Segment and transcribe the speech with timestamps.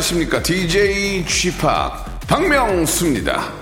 [0.00, 0.42] 안녕하십니까?
[0.42, 1.50] DJ p
[2.26, 3.52] 박명수입니다.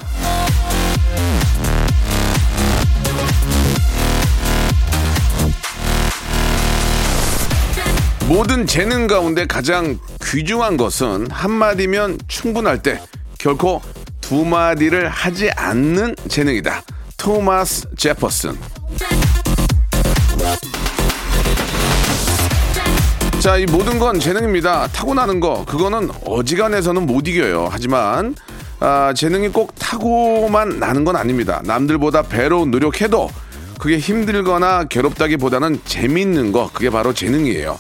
[8.28, 13.00] 모든 재능 가운데 가장 귀중한 것은 한마디면 충분할 때
[13.38, 13.82] 결코
[14.20, 16.82] 두 마디를 하지 않는 재능이다.
[17.16, 18.56] 토마스 제퍼슨
[23.48, 24.88] 자, 이 모든 건 재능입니다.
[24.88, 27.68] 타고나는 거, 그거는 어지간해서는 못 이겨요.
[27.70, 28.34] 하지만,
[28.78, 31.62] 아, 재능이 꼭 타고만 나는 건 아닙니다.
[31.64, 33.30] 남들보다 배로 노력해도
[33.78, 37.78] 그게 힘들거나 괴롭다기보다는 재밌는 거, 그게 바로 재능이에요.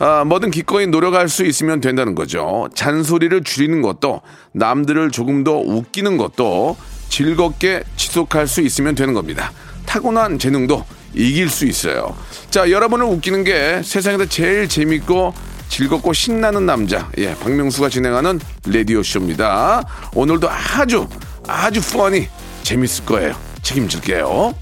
[0.00, 2.68] 아, 뭐든 기꺼이 노력할 수 있으면 된다는 거죠.
[2.74, 4.20] 잔소리를 줄이는 것도,
[4.52, 6.76] 남들을 조금 더 웃기는 것도
[7.08, 9.50] 즐겁게 지속할 수 있으면 되는 겁니다.
[9.86, 10.84] 타고난 재능도
[11.14, 12.16] 이길 수 있어요.
[12.50, 15.34] 자, 여러분을 웃기는 게 세상에서 제일 재밌고
[15.68, 17.10] 즐겁고 신나는 남자.
[17.18, 19.84] 예, 박명수가 진행하는 라디오 쇼입니다.
[20.14, 21.08] 오늘도 아주,
[21.46, 22.28] 아주 펀이
[22.62, 23.34] 재밌을 거예요.
[23.62, 24.54] 책임질게요.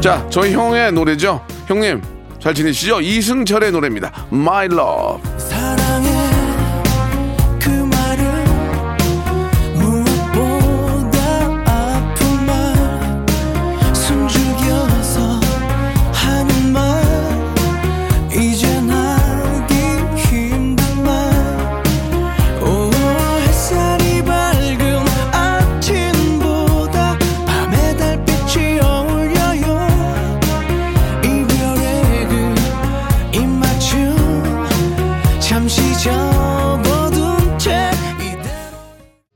[0.00, 1.44] 자, 저희 형의 노래죠.
[1.66, 2.02] 형님,
[2.40, 3.00] 잘 지내시죠?
[3.00, 4.26] 이승철의 노래입니다.
[4.32, 5.22] My Love.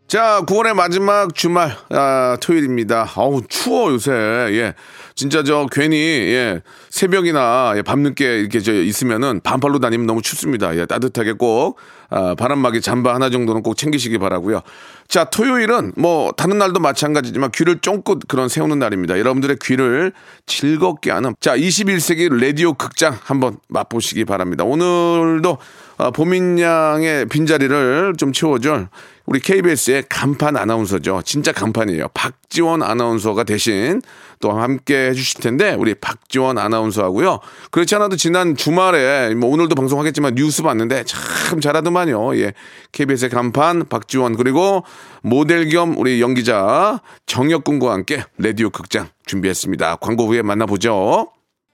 [0.09, 3.11] 자, 9월의 마지막 주말, 아, 토요일입니다.
[3.17, 4.13] 어우, 추워, 요새.
[4.13, 4.75] 예.
[5.17, 10.77] 진짜 저 괜히, 예, 새벽이나 예, 밤늦게 이렇게 저 있으면은 반팔로 다니면 너무 춥습니다.
[10.77, 11.79] 예, 따뜻하게 꼭,
[12.09, 14.61] 아, 바람막이 잠바 하나 정도는 꼭 챙기시기 바라고요
[15.09, 19.19] 자, 토요일은 뭐, 다른 날도 마찬가지지만 귀를 쫑긋 그런 세우는 날입니다.
[19.19, 20.13] 여러분들의 귀를
[20.45, 24.63] 즐겁게 하는, 자, 21세기 라디오 극장 한번 맛보시기 바랍니다.
[24.63, 25.59] 오늘도
[25.99, 28.89] 아, 보민 양의 빈자리를 좀 채워줄
[29.25, 31.23] 우리 KBS의 간판 아나운서죠.
[31.25, 32.09] 진짜 간판이에요.
[32.15, 34.03] 박지원 아나운서가 대신
[34.41, 37.41] 또 함께 해주실 텐데 우리 박지원 아나운서하고요.
[37.71, 42.37] 그렇지 않아도 지난 주말에 뭐 오늘도 방송하겠지만 뉴스 봤는데 참 잘하더만요.
[42.39, 42.53] 예,
[42.93, 44.85] KBS의 간판 박지원 그리고
[45.23, 49.97] 모델 겸 우리 연기자 정혁군과 함께 라디오 극장 준비했습니다.
[49.97, 51.36] 광고 후에 만나보죠.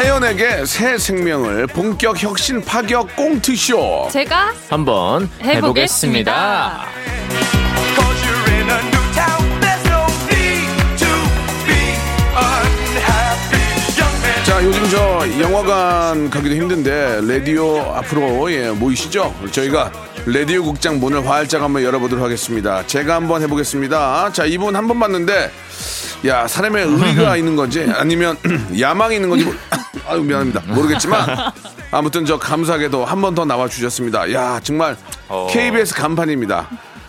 [0.00, 4.08] 사연에게 새 생명을 본격 혁신 파격 꽁트쇼.
[4.10, 6.32] 제가 한번 해보겠습니다.
[6.32, 6.86] 자,
[7.28, 7.59] 요즘
[14.90, 19.32] 저 영화관 가기도 힘든데 라디오 앞으로 예, 모이시죠?
[19.52, 19.92] 저희가
[20.26, 22.84] 라디오 극장 문을 활짝 한번 열어보도록 하겠습니다.
[22.86, 24.32] 제가 한번 해보겠습니다.
[24.32, 25.50] 자, 이분 한 번 봤는데
[26.26, 28.36] 야 사람의 의리가 있는 건지 아니면
[28.78, 29.46] 야망이 있는 건지
[30.08, 31.52] 아유 미안합니다 모르겠지만
[31.92, 34.32] 아무튼 저 감사하게도 한 번 더 나와 주셨습니다.
[34.32, 34.96] 야 정말
[35.50, 36.68] KBS 간판입니다.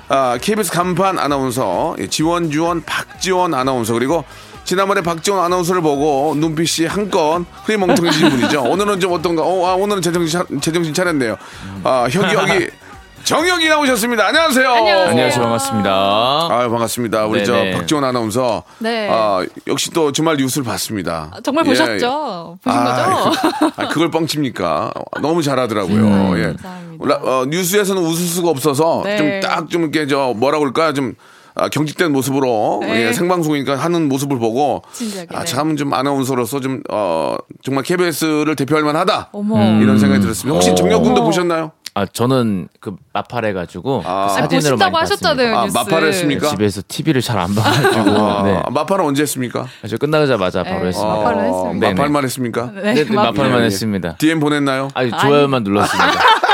[0.10, 4.24] 아, KBS 간판 아나운서 예, 지원 주원 박지원 아나운서 그리고
[4.64, 8.64] 지난번에 박지원 아나운서를 보고 눈빛이 한껏 흐리멍텅해진 분이죠.
[8.64, 9.42] 오늘은 좀 어떤가?
[9.44, 11.36] 어, 아, 오늘은 제정신, 차- 제정신 차렸네요.
[11.84, 12.68] 아, 혁이 혁이
[13.24, 14.26] 정혁이 나오셨습니다.
[14.28, 14.68] 안녕하세요.
[14.68, 15.10] 안녕하세요.
[15.10, 16.48] 안녕하세요 반갑습니다.
[16.50, 17.26] 아유 반갑습니다.
[17.28, 17.72] 우리 네네.
[17.74, 18.64] 저 박지원 아나운서.
[18.80, 19.10] 네.
[19.12, 21.30] 아 역시 또 주말 뉴스를 봤습니다.
[21.32, 21.70] 아, 정말 예.
[21.70, 22.58] 보셨죠?
[22.64, 22.84] 보신 아,
[23.30, 23.32] 거죠?
[23.60, 24.92] 그, 아, 그걸 뻥칩니까?
[25.22, 25.96] 너무 잘하더라고요.
[26.02, 26.44] 음, 예.
[26.46, 27.06] 감사합니다.
[27.08, 29.18] 라- 어, 뉴스에서는 웃을 수가 없어서 네.
[29.42, 31.14] 좀딱좀 이렇게 저 뭐라 그럴까 좀
[31.56, 33.08] 아, 경직된 모습으로 네.
[33.08, 35.38] 예, 생방송이니까 하는 모습을 보고 진지하게, 네.
[35.38, 39.80] 아, 참 좀 아나운서로서 좀 어, 정말 KBS를 대표할 만하다 어머.
[39.80, 40.54] 이런 생각이 들었습니다.
[40.54, 40.76] 혹시 어.
[40.76, 41.26] 정혁 군도 어머.
[41.26, 41.72] 보셨나요?
[41.94, 44.28] 아 저는 그 마팔 해 가지고 아.
[44.28, 45.58] 그 아, 사진으로 많이 하셨잖아요.
[45.58, 45.78] 아, 뉴스.
[45.78, 46.48] 마팔 했습니까?
[46.48, 48.62] 집에서 TV를 잘 안 봐가지고 아, 네.
[48.72, 49.66] 마팔은 언제 했습니까?
[49.90, 50.88] 저 끝나자마자 바로 네.
[50.88, 51.16] 했습니다.
[51.18, 51.88] 마팔을 했습니다.
[51.90, 52.72] 마팔만 했습니까?
[52.76, 53.66] 네, 네, 네, 마- 마팔만 예, 예.
[53.66, 54.16] 했습니다.
[54.18, 54.88] DM 보냈나요?
[54.94, 56.12] 아니 좋아요만 눌렀습니다.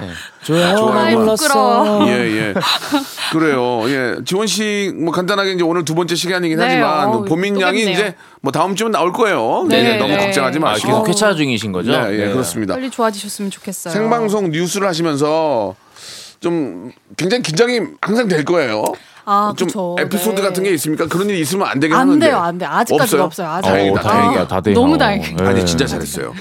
[0.00, 0.08] 네.
[0.42, 2.06] 좋아요.
[2.08, 2.54] 예, 예.
[3.32, 3.82] 그래요.
[3.88, 4.16] 예.
[4.24, 7.82] 지원 씨, 뭐 간단하게 이제 오늘 두 번째 시간이긴 네, 하지만 어우, 보민 또 양이.
[7.82, 9.66] 이제 뭐 다음 주면 나올 거예요.
[9.68, 10.18] 네, 네, 너무 네.
[10.18, 10.88] 걱정하지 아, 마시고.
[10.88, 11.90] 계속 회차 중이신 거죠?
[11.90, 12.32] 네, 예, 네.
[12.32, 12.74] 그렇습니다.
[12.74, 13.92] 빨리 좋아지셨으면 좋겠어요.
[13.92, 15.74] 생방송 뉴스를 하시면서
[16.40, 18.84] 좀 굉장히 긴장이 항상 될 거예요.
[19.30, 19.94] 아, 좀 그쵸.
[19.98, 20.42] 에피소드 네.
[20.42, 21.06] 같은 게 있습니까?
[21.06, 22.26] 그런 일이 있으면 안 되긴 안 하는데.
[22.26, 22.64] 돼요, 안 돼.
[22.64, 23.48] 아직까지는 없어요.
[23.48, 23.68] 아직.
[23.68, 24.22] 다행이다, 어, 다행이다.
[24.32, 24.48] 다행이다.
[24.48, 24.74] 다돼요.
[24.74, 25.36] 너무 다행이에요.
[25.36, 25.44] 네.
[25.46, 26.32] 아니 진짜 잘했어요.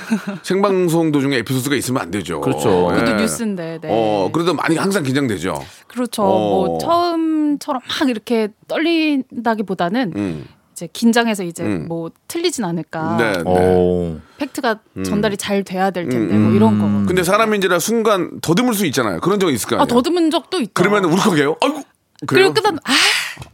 [0.41, 2.39] 생방송 도중에 에피소드가 있으면 안 되죠.
[2.39, 2.87] 그렇죠.
[2.87, 3.15] 그것도 예.
[3.15, 3.79] 뉴스인데.
[3.81, 3.87] 네.
[3.91, 5.61] 어 그래도 많이 항상 긴장되죠.
[5.87, 6.23] 그렇죠.
[6.23, 6.65] 어.
[6.65, 10.45] 뭐 처음처럼 막 이렇게 떨린다기보다는 음.
[10.71, 11.87] 이제 긴장해서 이제 음.
[11.89, 13.17] 뭐 틀리진 않을까.
[13.17, 13.33] 네.
[13.33, 13.43] 네.
[13.43, 14.17] 오.
[14.37, 17.07] 팩트가 전달이 잘 돼야 될 텐데 음, 뭐 이런 거.
[17.07, 19.19] 근데 사람인지라 순간 더듬을 수 있잖아요.
[19.19, 19.85] 그런 적이 있을 거 아.
[19.85, 20.71] 더듬은 적도 있죠.
[20.73, 21.57] 그러면 울컥해요.
[21.61, 21.81] 아이고.
[22.25, 22.51] 그래요?
[22.51, 22.79] 그리고 끝난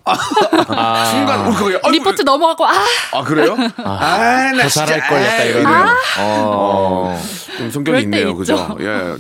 [0.06, 1.75] 아 순간 울컥해요.
[1.83, 1.92] 아이고.
[1.92, 2.71] 리포트 넘어가고 아
[3.13, 3.56] 아 그래요?
[3.83, 5.62] 아, 나더 진짜 잘할 걸 약간 아, 이런.
[5.62, 5.98] 이래요.
[6.19, 7.21] 어.
[7.57, 8.38] 좀 성격이 그럴 때 있네요, 있죠.
[8.38, 8.77] 그죠?
[8.81, 9.15] 예,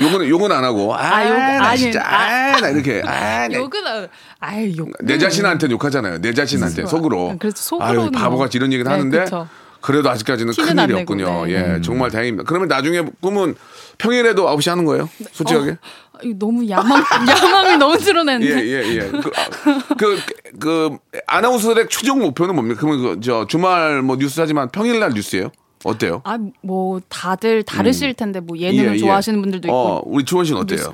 [0.00, 3.52] 요거는 요건 안 하고, 아, 아, 욕- 나 아니, 진짜, 아, 나 이렇게, 아, 나
[3.54, 4.08] 욕은 안-
[4.38, 4.88] 아이 욕.
[5.00, 6.20] 내 자신한테 욕하잖아요.
[6.20, 7.34] 내 자신한테 속으로.
[7.40, 9.48] 그래서 속으로는 아유 바보같이 이런 얘기를 네, 하는데 그쵸.
[9.80, 11.46] 그래도 아직까지는 티는 큰안 일이 내고, 없군요.
[11.46, 11.52] 네.
[11.76, 12.44] 예, 정말 다행입니다.
[12.46, 13.56] 그러면 나중에 꿈은
[13.98, 15.08] 평일에도 9시 하는 거예요?
[15.32, 15.76] 솔직하게?
[16.12, 18.66] 아, 너무 야망 야망이 너무 예, 드러내는데.
[18.66, 19.10] 예, 예.
[19.10, 20.18] 그, 아, 그,
[20.58, 22.80] 그, 아나운서들의 최종 목표는 뭡니까?
[22.80, 25.50] 그러면 그, 저, 주말 뭐 뉴스 하지만 평일날 뉴스예요?
[25.84, 26.20] 어때요?
[26.24, 28.98] 아 뭐 다들 다르실 텐데 뭐 예능을 예, 예.
[28.98, 30.92] 좋아하시는 분들도 있고 어, 우리 주원 씨는 어때요?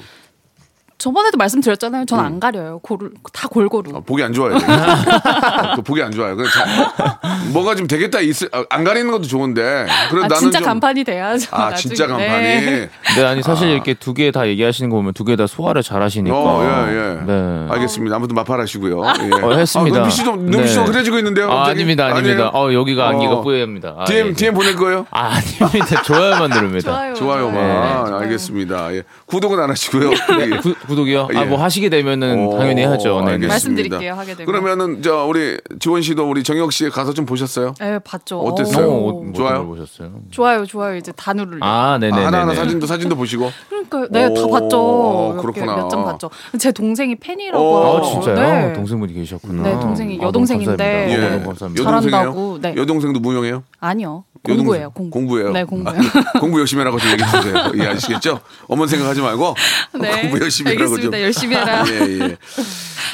[0.98, 2.06] 저번에도 말씀드렸잖아요.
[2.06, 2.80] 전안 가려요.
[2.82, 3.96] 고루 다 골고루.
[3.96, 4.54] 어, 보기 안 좋아요.
[5.76, 6.34] 그 보기 안 좋아요.
[6.34, 7.20] 그래서 자-
[7.52, 9.86] 뭐가 좀 되겠다 있을 아, 안 가리는 것도 좋은데.
[10.10, 11.48] 그래 아 나는 진짜 좀, 간판이 돼야죠.
[11.52, 11.76] 아 나중에.
[11.94, 12.26] 진짜 간판이.
[12.42, 12.90] 네.
[13.06, 16.02] 근데 아니 사실 이렇게 두 개 다 얘기하시는 거 보면 두 개 다 소화를 잘
[16.02, 16.36] 하시니까.
[16.36, 17.20] 어, 예, 예.
[17.24, 17.66] 네.
[17.70, 18.16] 알겠습니다.
[18.16, 18.98] 아무튼 마팔하시고요.
[19.38, 19.42] 예.
[19.44, 19.98] 어, 했습니다.
[19.98, 20.90] 아, 눈빛이 좀 눈빛이 좀 네.
[20.90, 21.46] 흐려지고 있는데요.
[21.50, 21.70] 아, 갑자기?
[21.78, 22.50] 아닙니다, 아닙니다.
[22.52, 22.70] 아니에요?
[22.70, 23.42] 어, 여기가 안기가 어.
[23.42, 23.94] 뿌입니다.
[23.98, 24.32] 아, DM 예.
[24.32, 25.06] DM 보낼 거예요?
[25.12, 26.02] 아, 아닙니다.
[26.02, 26.90] 좋아요만 누릅니다.
[27.14, 27.14] 좋아요.
[27.14, 28.18] 좋아요만 좋아요.
[28.18, 28.94] 네, 알겠습니다.
[28.94, 29.02] 예.
[29.26, 30.10] 구독은 안 하시고요.
[30.40, 30.56] 예.
[30.58, 31.28] 구, 구독이요?
[31.34, 31.38] 예.
[31.38, 33.20] 아, 뭐 하시게 되면은 당연히 오, 해야죠.
[33.20, 33.32] 네.
[33.32, 33.48] 알겠습니다.
[33.48, 34.46] 말씀드릴게요, 하게 되면.
[34.46, 37.74] 그러면은 저 우리 지원 씨도 우리 정혁 씨 가서 좀 보셨어요?
[37.78, 38.40] 네, 봤죠.
[38.40, 38.86] 어땠어요?
[38.88, 39.08] 오.
[39.08, 39.32] 어, 좋아요?
[39.54, 39.66] 좋아요.
[39.66, 40.10] 보셨어요?
[40.30, 40.96] 좋아요, 좋아요.
[40.96, 41.58] 이제 다 누르려.
[41.64, 42.16] 아, 네네.
[42.16, 43.50] 아, 하나하나 사진도 사진도 보시고.
[43.68, 45.36] 그러니까 네, 다 오, 봤죠.
[45.40, 45.76] 그렇구나.
[45.76, 46.30] 몇장 봤죠.
[46.58, 47.62] 제 동생이 팬이라고.
[47.62, 47.98] 오.
[47.98, 48.02] 아.
[48.02, 48.36] 진짜요?
[48.68, 48.72] 네.
[48.72, 49.62] 동생분이 계셨구나.
[49.62, 50.76] 네, 동생이 아, 너무 여동생인데.
[50.76, 51.10] 감사합니다.
[51.12, 51.26] 예.
[51.26, 51.82] 어, 너무 감사합니다.
[51.82, 52.74] 여동- 잘한다고, 여동생이요?
[52.74, 52.80] 네.
[52.80, 53.62] 여동생도 무용해요?
[53.80, 54.24] 아니요.
[54.46, 54.56] 여동생.
[54.66, 54.90] 공부예요.
[54.90, 55.10] 공부.
[55.18, 55.52] 공부 예요.
[55.52, 56.00] 네, 공부예요.
[56.40, 57.72] 공부 열심히 하라고 좀 얘기해 주세요.
[57.78, 58.40] 예, 아시겠죠?
[58.68, 59.54] 어머니 생각하지 말고
[60.00, 60.22] 네.
[60.22, 61.12] 공부 열심히 하라고 좀.
[61.14, 61.22] 알겠습니다.
[61.22, 61.84] 열심히 해라.
[61.88, 62.36] 예, 예.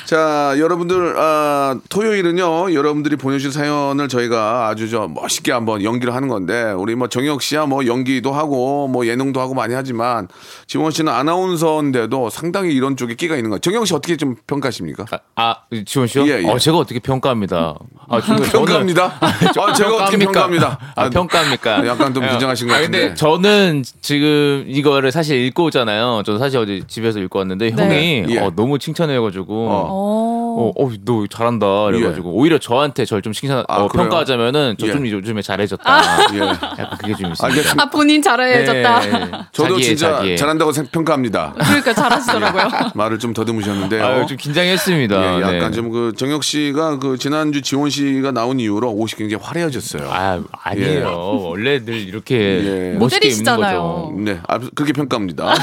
[0.07, 6.73] 자, 여러분들, 아, 토요일은요, 여러분들이 보내주신 사연을 저희가 아주 저 멋있게 한번 연기를 하는 건데,
[6.77, 10.29] 우리 뭐 정혁 씨야 뭐 연기도 하고, 뭐 예능도 하고 많이 하지만,
[10.67, 13.61] 지원 씨는 아나운서인데도 상당히 이런 쪽에 끼가 있는 거예요.
[13.61, 15.05] 정혁 씨 어떻게 좀 평가하십니까?
[15.11, 15.57] 아, 아,
[15.87, 16.27] 지원 씨요?
[16.29, 16.49] 예, 예.
[16.49, 17.75] 어, 제가 어떻게 평가합니다.
[18.09, 19.17] 아, 지금 저는- 평가합니다.
[19.21, 20.33] 아, 제가 어떻게 평가합니까?
[20.33, 20.79] 평가합니다.
[20.97, 21.87] 아, 평가합니까?
[21.87, 22.99] 약간 좀 긴장하신 것 아, 같은데.
[23.01, 26.23] 근데 저는 지금 이거를 사실 읽고 오잖아요.
[26.27, 27.83] 저는 사실 어제 집에서 읽고 왔는데 네.
[27.83, 28.39] 형이 예.
[28.39, 30.34] 어, 너무 칭찬해가지고 어.
[30.57, 30.73] 어.
[30.77, 31.67] 어, 어, 너 잘한다.
[31.87, 33.89] 그래가지고 오히려 저한테 저를 좀 칭찬, 아, 어?
[33.89, 35.11] 평가하자면은 저좀 예.
[35.13, 35.85] 요즘에 잘해졌다.
[36.35, 36.39] 예.
[36.39, 37.47] 약간 그게 좀 있습니다.
[37.47, 37.83] 알겠습니다.
[37.83, 39.01] 아, 본인 잘해졌다.
[39.01, 39.31] 네.
[39.53, 40.37] 저도 자기애, 진짜 자기애.
[40.37, 41.55] 잘한다고 생- 평가합니다.
[41.59, 42.69] 그러니까 잘하시더라고요.
[42.95, 44.05] 말을 좀 더듬으셨는데요.
[44.05, 45.37] 아, 좀 긴장했습니다.
[45.39, 45.77] 예, 약간 네.
[45.77, 50.09] 좀그 정혁 씨가 그 지난주 지원 씨가 나온 이후로 옷이 굉장히 화려해졌어요.
[50.11, 51.41] 아, 아니에요.
[51.43, 52.61] 원래 늘 이렇게 예.
[52.61, 53.83] 멋있게 입는 모델이시잖아요.
[53.83, 54.15] 거죠.
[54.19, 55.55] 네, 아, 그렇게 평가합니다.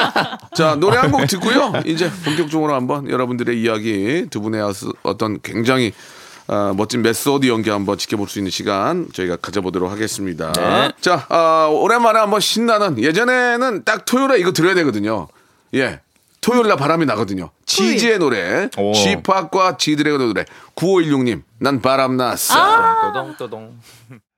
[0.54, 1.72] 자, 노래 한 곡 듣고요.
[1.86, 4.62] 이제 본격적으로 한번 여러분들의 이야기 두 분의
[5.02, 5.92] 어떤 굉장히
[6.46, 10.52] 아, 멋진 메소드 연기 한번 지켜볼 수 있는 시간 저희가 가져보도록 하겠습니다.
[10.52, 10.90] 네.
[11.00, 15.28] 자, 아, 오랜만에 한번 신나는 예전에는 딱 토요일에 이거 들어야 되거든요.
[15.74, 16.00] 예.
[16.40, 17.50] 토요일 날 바람이 나거든요.
[17.66, 18.92] 지지의 노래, 오.
[18.94, 20.44] 쥐팍과 지드래곤의 노래.
[20.74, 22.54] 9516님, 난 바람 났어.
[23.12, 23.78] 또동 또동.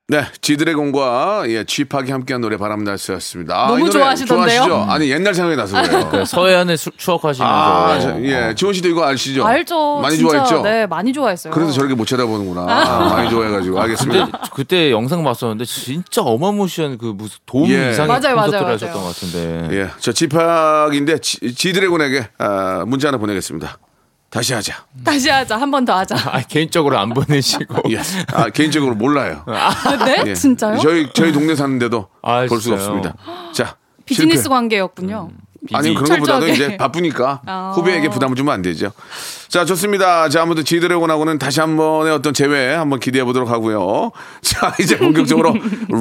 [0.09, 3.55] 네, 지드래곤과 예, 쥐팍이 함께한 노래 바람 났었습니다.
[3.65, 4.65] 아, 너무 좋아하시던데요?
[4.65, 4.93] 좋아하시죠?
[4.93, 6.09] 아니 옛날 생각이 나서 그래요.
[6.11, 9.47] 그 서해안을 수- 추억하시면서 아, 저, 예, 지원 씨도 이거 아시죠?
[9.47, 10.01] 알죠.
[10.03, 10.31] 많이 진짜.
[10.33, 10.63] 좋아했죠?
[10.63, 11.55] 네, 많이 좋아했어요.
[11.55, 12.63] 그래서 저렇게 못 쳐다보는구나.
[12.63, 14.25] 아, 많이 좋아해가지고 알겠습니다.
[14.27, 17.91] 근데 그때 영상 봤었는데 진짜 어마무시한 그 무슨 돔 예.
[17.93, 18.73] 이상의 맞아요, 맞아요, 콘서트를 맞아요.
[18.75, 19.77] 하셨던 것 같은데.
[19.79, 23.79] 예, 저 지팍인데 지, 지드래곤에게 아, 문자 하나 보내겠습니다.
[24.33, 24.75] 다시 하자.
[25.05, 25.57] 다시 하자.
[25.61, 26.17] 한 번 더 하자.
[26.17, 27.83] 아, 개인적으로 안 보내시고.
[27.93, 28.01] 예,
[28.33, 29.45] 아, 개인적으로 몰라요.
[30.07, 30.23] 네?
[30.29, 30.35] 예.
[30.35, 30.79] 진짜요?
[30.79, 32.97] 저희 저희 동네 사는데도 아, 볼 수가 진짜요?
[32.99, 33.15] 없습니다.
[33.53, 34.49] 자, 비즈니스 실패.
[34.49, 35.31] 관계였군요.
[35.75, 36.53] 아니 그런 것보다도 철저하게.
[36.53, 37.73] 이제 바쁘니까 아.
[37.77, 38.91] 후배에게 부담을 주면 안 되죠.
[39.49, 40.29] 자 좋습니다.
[40.29, 44.11] 자 아무튼 지드래곤하고는 다시 한 번의 어떤 재회 한번 기대해 보도록 하고요.
[44.43, 45.55] 자 이제 본격적으로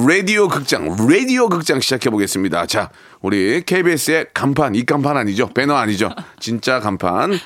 [0.08, 2.66] 라디오 극장 라디오 극장 시작해 보겠습니다.
[2.66, 6.10] 자 우리 KBS의 간판 이 간판 아니죠 배너 아니죠
[6.40, 7.38] 진짜 간판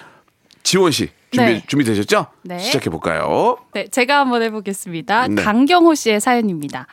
[0.67, 1.63] 지원 씨 준비 네.
[1.69, 2.27] 준비 되셨죠?
[2.43, 2.59] 네.
[2.59, 3.57] 시작해 볼까요?
[3.73, 5.29] 네, 제가 한번 해보겠습니다.
[5.29, 5.41] 네.
[5.41, 6.89] 강경호 씨의 사연입니다.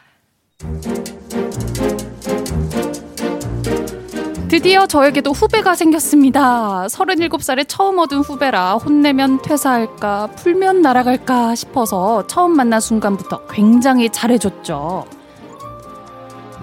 [4.48, 6.86] 드디어 저에게도 후배가 생겼습니다.
[6.86, 15.23] 37살에 처음 얻은 후배라 혼내면 퇴사할까, 풀면 날아갈까 싶어서 처음 만난 순간부터 굉장히 잘해줬죠.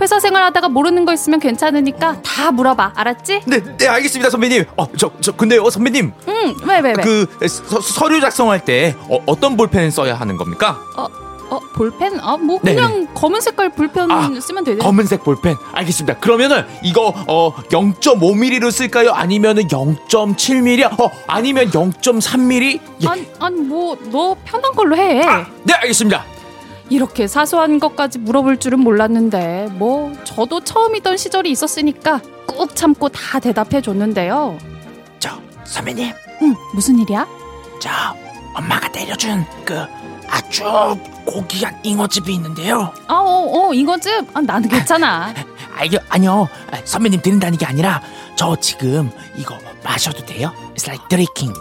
[0.01, 2.93] 회사 생활하다가 모르는 거 있으면 괜찮으니까 다 물어봐.
[2.97, 3.43] 알았지?
[3.47, 4.65] 네, 네 알겠습니다 선배님.
[4.77, 7.03] 어, 저, 저 근데요 선배님 응, 왜, 왜, 왜?
[7.03, 10.79] 그 서, 서류 작성할 때 어, 어떤 볼펜 써야 하는 겁니까?
[10.97, 11.07] 어,
[11.51, 12.19] 어, 볼펜?
[12.21, 14.79] 아, 뭐 네, 그냥 검은 색깔 볼펜 아, 쓰면 되네.
[14.79, 16.19] 검은색 볼펜 알겠습니다.
[16.21, 19.11] 그러면은 이거 어 0.5mm로 쓸까요?
[19.11, 21.01] 아니면은 0.7mm?
[21.01, 22.81] 어 아니면 0.3mm?
[23.03, 23.09] 예.
[23.09, 25.23] 아니, 아니 뭐 너 편한 걸로 해.
[25.27, 26.25] 아, 네 알겠습니다.
[26.91, 33.81] 이렇게 사소한 것까지 물어볼 줄은 몰랐는데 뭐 저도 처음이던 시절이 있었으니까 꾹 참고 다 대답해
[33.81, 34.59] 줬는데요.
[35.21, 35.31] 저
[35.65, 37.27] 선배님, 응, 무슨 일이야?
[37.81, 37.89] 저
[38.57, 39.87] 엄마가 때려준 그
[40.29, 40.65] 아주
[41.25, 42.93] 고귀한 잉어집이 있는데요.
[43.07, 44.11] 아, 어, 어, 이거지?
[44.35, 45.33] 아, 나는 괜찮아.
[45.77, 46.49] 아니요, 아니요.
[46.73, 48.03] 아, 선배님 드린다는 게 아니라
[48.35, 50.53] 저 지금 이거 마셔도 돼요?
[50.75, 51.55] It's like drinking.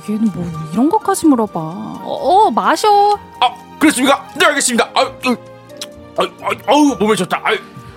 [0.00, 1.60] 아, 얘는 뭐 이런 것까지 물어봐.
[1.60, 3.18] 어, 어 마셔.
[3.40, 4.26] 아, 그렇습니까?
[4.38, 4.88] 네, 알겠습니다.
[4.94, 5.36] 아, 음.
[6.16, 7.40] 아, 아, 아우 몸에 좋다.
[7.42, 7.50] 아,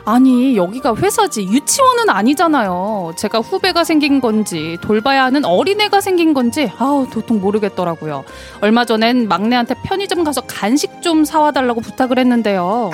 [0.06, 3.14] 아니 여기가 회사지 유치원은 아니잖아요.
[3.16, 8.26] 제가 후배가 생긴 건지 돌봐야 하는 어린애가 생긴 건지 아우 도통 모르겠더라고요.
[8.60, 12.92] 얼마 전엔 막내한테 편의점 가서 간식 좀 사와 달라고 부탁을 했는데요.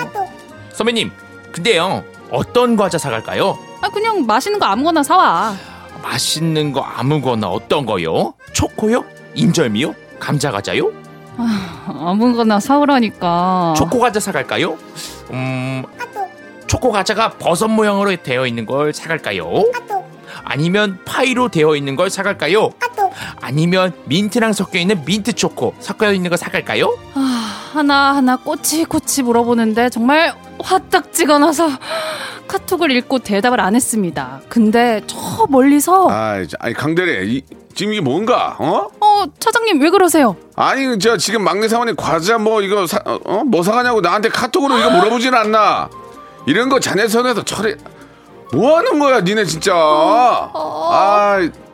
[0.72, 1.10] 선배님,
[1.50, 3.58] 근데요 어떤 과자 사갈까요?
[3.80, 5.54] 아 그냥 맛있는 거 아무거나 사와.
[6.02, 8.34] 맛있는 거 아무거나 어떤 거요?
[8.52, 9.04] 초코요?
[9.34, 9.94] 인절미요?
[10.18, 10.92] 감자 과자요?
[11.86, 13.74] 아무거나 사오라니까.
[13.76, 14.76] 초코 과자 사갈까요?
[15.30, 15.84] 음,
[16.66, 19.64] 초코 과자가 버섯 모양으로 되어 있는 걸 사갈까요?
[20.44, 22.70] 아니면 파이로 되어 있는 걸 사갈까요?
[23.40, 26.96] 아니면 민트랑 섞여 있는 민트 초코 섞여 있는 거 사갈까요?
[27.14, 31.68] 아, 하나 하나 꼬치꼬치 물어보는데 정말 화딱지가 나서
[32.48, 34.40] 카톡을 읽고 대답을 안 했습니다.
[34.48, 37.42] 근데 저 멀리서 아, 아니 강대래 이,
[37.74, 38.88] 지금 이게 뭔가 어?
[39.00, 40.36] 어 차장님 왜 그러세요?
[40.56, 43.42] 아니 저 지금 막내 사원이 과자 뭐 이거 사, 어?
[43.44, 45.88] 뭐 사가냐고 나한테 카톡으로 이거 물어보진 않나
[46.46, 47.76] 이런 거 자네 선에서 처리
[48.52, 51.69] 뭐 하는 거야 니네 진짜 아 어,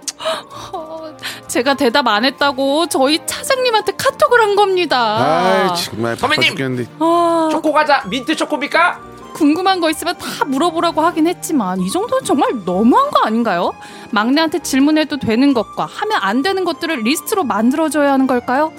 [1.49, 5.68] 제가 대답 안 했다고 저희 차장님한테 카톡을 한 겁니다.
[5.73, 6.49] 아이 정말 선배님!
[6.50, 9.00] 죽겠는데 아, 초코 과자 민트 초코입니까?
[9.35, 13.73] 궁금한 거 있으면 다 물어보라고 하긴 했지만 이 정도는 정말 너무한 거 아닌가요?
[14.11, 18.73] 막내한테 질문해도 되는 것과 하면 안 되는 것들을 리스트로 만들어줘야 하는 걸까요?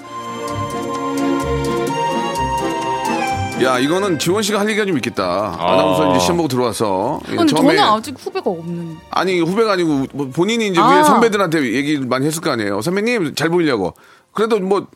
[3.62, 7.46] 야 이거는 지원 씨가 할 얘기가 좀 있겠다 아나운서 이제 시험 보고 들어와서 예, 아니,
[7.50, 8.96] 처음에 저는 아직 후배가 없는.
[9.10, 10.88] 아니 후배가 아니고 뭐 본인이 이제 아.
[10.96, 13.94] 위에 선배들한테 얘기 많이 했을 거 아니에요 선배님 잘 보이려고
[14.32, 14.86] 그래도 뭐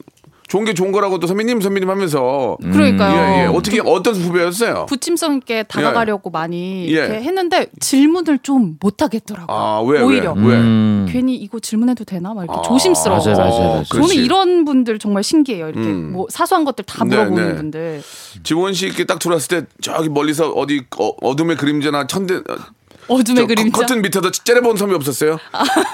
[0.48, 3.16] 좋은 게 좋은 거라고 또 선배님 선배님 하면서 그러니까요.
[3.16, 3.46] 예, 예.
[3.46, 4.86] 어떻게 어떤 후배였어요?
[4.86, 6.90] 부침성 있게 다가가려고 많이 예.
[6.90, 9.56] 이렇게 했는데 질문을 좀 못 하겠더라고요.
[9.56, 10.44] 아, 왜, 오히려 왜?
[10.46, 10.56] 왜?
[10.56, 11.06] 음.
[11.08, 13.20] 괜히 이거 질문해도 되나 막 이렇게 아, 조심스러워.
[13.24, 13.84] 맞아요, 맞아요, 맞아요.
[13.84, 14.24] 저는 그렇지.
[14.24, 15.68] 이런 분들 정말 신기해요.
[15.68, 16.12] 이렇게 음.
[16.12, 17.54] 뭐 사소한 것들 다 네, 물어보는 네.
[17.54, 18.02] 분들.
[18.42, 22.40] 지원 씨 이렇게 딱 들어왔을 때 저기 멀리서 어디 어, 어둠의 그림자나 천대
[23.08, 23.78] 어, 어둠의 저 그림자.
[23.80, 25.38] 커튼 밑에서 째려본 선배 없었어요?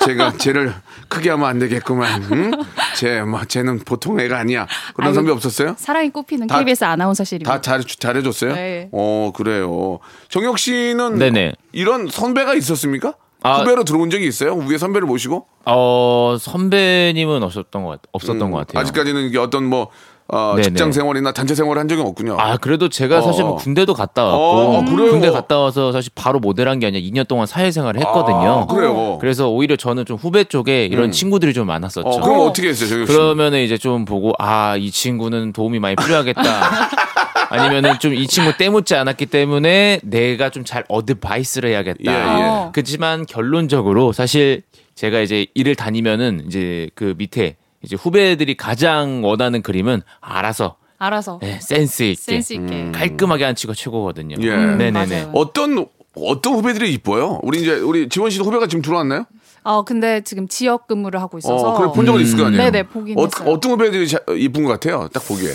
[0.05, 0.75] 제가 쟤를
[1.09, 2.29] 크게 하면 안 되겠구만.
[2.33, 2.51] 응?
[2.97, 4.67] 쟤 뭐 쟤는 보통 애가 아니야.
[4.95, 5.75] 그런 아이고, 선배 없었어요?
[5.79, 7.51] 사랑이 꽃피는 다- KBS 아나운서실입니다.
[7.51, 8.55] 다 잘 잘해줬어요?
[8.55, 8.89] 네.
[8.93, 9.99] 어 그래요.
[10.29, 11.53] 정혁 씨는 네네.
[11.73, 13.15] 이런 선배가 있었습니까?
[13.43, 13.61] 아.
[13.61, 14.55] 후배로 들어온 적이 있어요?
[14.57, 15.47] 위에 선배를 모시고?
[15.67, 18.81] 어 선배님은 없었던 것 같, 없었던 음, 것 같아요.
[18.83, 19.89] 아직까지는 이게 어떤 뭐
[20.31, 20.63] 어, 네네.
[20.63, 22.37] 직장 생활이나 단체 생활을 한 적은 없군요.
[22.39, 23.57] 아 그래도 제가 사실 뭐 어.
[23.57, 25.11] 군대도 갔다 왔고 어, 그래요?
[25.11, 28.37] 군대 갔다 와서 사실 바로 모델한 게 아니라 2년 동안 사회 생활을 했거든요.
[28.37, 29.17] 아, 그래요.
[29.21, 31.11] 그래서 오히려 저는 좀 후배 쪽에 이런 음.
[31.13, 32.07] 친구들이 좀 많았었죠.
[32.07, 33.07] 어, 그럼 어떻게 했어요?
[33.07, 36.43] 그러면은 이제 좀 보고 아 이 친구는 도움이 많이 필요하겠다.
[37.51, 41.99] 아니면은 좀 이 친구 때묻지 않았기 때문에 내가 좀 잘 어드바이스를 해야겠다.
[42.07, 42.43] 예, 예.
[42.45, 42.71] 어.
[42.75, 44.63] 그렇지만 결론적으로 사실
[44.95, 51.59] 제가 이제 일을 다니면은 이제 그 밑에 이제 후배들이 가장 원하는 그림은 알아서 알아서 네,
[51.61, 52.75] 센스 있게 센스 있게.
[52.75, 52.93] 음.
[52.93, 54.37] 깔끔하게 한 치고 최고거든요.
[54.41, 54.51] 예.
[54.57, 54.91] 네네네.
[54.91, 55.31] 맞아요.
[55.35, 57.39] 어떤 어떤 후배들이 이뻐요?
[57.45, 59.27] 우리 이제 우리 지원 씨도 후배가 지금 들어왔나요?
[59.63, 62.63] 어 근데 지금 지역 근무를 하고 있어서 어, 그래 본 적은 있을 거 아니에요.
[62.65, 63.49] 네네, 보긴 어, 했어요.
[63.51, 65.09] 어떤 후배들이 자- 이쁜 것 같아요?
[65.13, 65.51] 딱 보기에.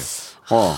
[0.52, 0.76] 어.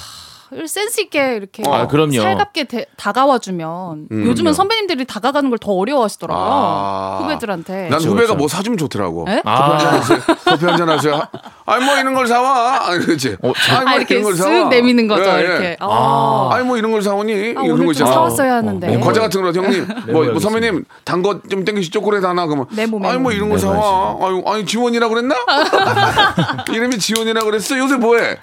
[0.68, 2.22] 센스 있게 이렇게 아, 그럼요.
[2.22, 4.54] 살갑게 대- 다가와주면 음, 요즘은.
[4.54, 6.46] 선배님들이 다가가는 걸 더 어려워하시더라고요.
[6.48, 7.20] 아.
[7.24, 7.88] 후배들한테.
[7.90, 8.36] 난 후배가 그렇죠.
[8.36, 9.26] 뭐 사주면 좋더라고.
[9.30, 9.42] 에?
[9.46, 10.02] 아,
[10.46, 11.22] 커피 한잔 하세요.
[11.66, 12.90] 아니 뭐 이런 걸 사와.
[12.90, 13.38] 아니 그렇지.
[13.42, 14.70] 어, 저- 아니 뭐 아, 이렇게 이런 걸 사와.
[14.70, 15.40] 내미는 거죠, 예, 예.
[15.42, 15.78] 이렇게.
[15.80, 16.50] 아.
[16.54, 18.12] 아니 뭐 이런 걸 사오니 아, 이런 오늘 거좀 있잖아.
[18.12, 18.88] 사왔어야 하는데.
[18.98, 20.40] 뭐 과자 같은 거 형님 뭐, 뭐 알겠습니다.
[20.40, 22.68] 선배님 단 거 좀 땡기시 초콜릿 하나 그러면.
[22.78, 25.36] 아니 뭐 이런 거 메모 사와 아유 아니 지원이라 그랬나
[26.72, 28.38] 이름이 지원이라 그랬어 요새 뭐해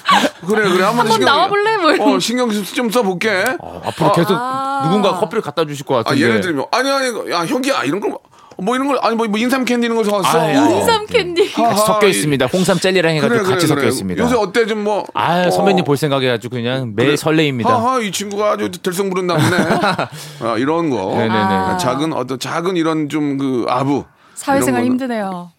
[0.46, 1.76] 그래 그래 한번 나와볼래?
[1.76, 3.44] 뭐어 신경 좀 써볼게
[3.84, 4.82] 앞으로 계속 아.
[4.84, 6.22] 누군가 커피를 갖다 주실 것아 같은데.
[6.22, 8.18] 예를 들면 아니 아니 야 형기야 이런 거
[8.58, 10.76] 뭐 이런 걸 아니 뭐, 뭐 인삼 캔디 이런 거 사왔어 아이, 아이.
[10.78, 11.52] 인삼 캔디.
[11.54, 12.46] 하하, 섞여 이- 있습니다.
[12.46, 13.88] 홍삼 젤리랑 해가지고 그래, 그래, 같이 섞여 그래.
[13.88, 14.22] 있습니다.
[14.22, 15.50] 요새 어때 좀 뭐 아 어.
[15.50, 17.70] 선배님 볼 생각에 아주 그냥 매일 설레입니다.
[17.74, 19.56] 하하 이 친구가 아주 될성부른가 보네.
[20.52, 21.12] 아, 이런 거.
[21.16, 21.34] 네네네.
[21.34, 24.04] 아, 작은 어떤 작은 이런 좀 그 아부.
[24.34, 25.50] 사회생활 힘드네요.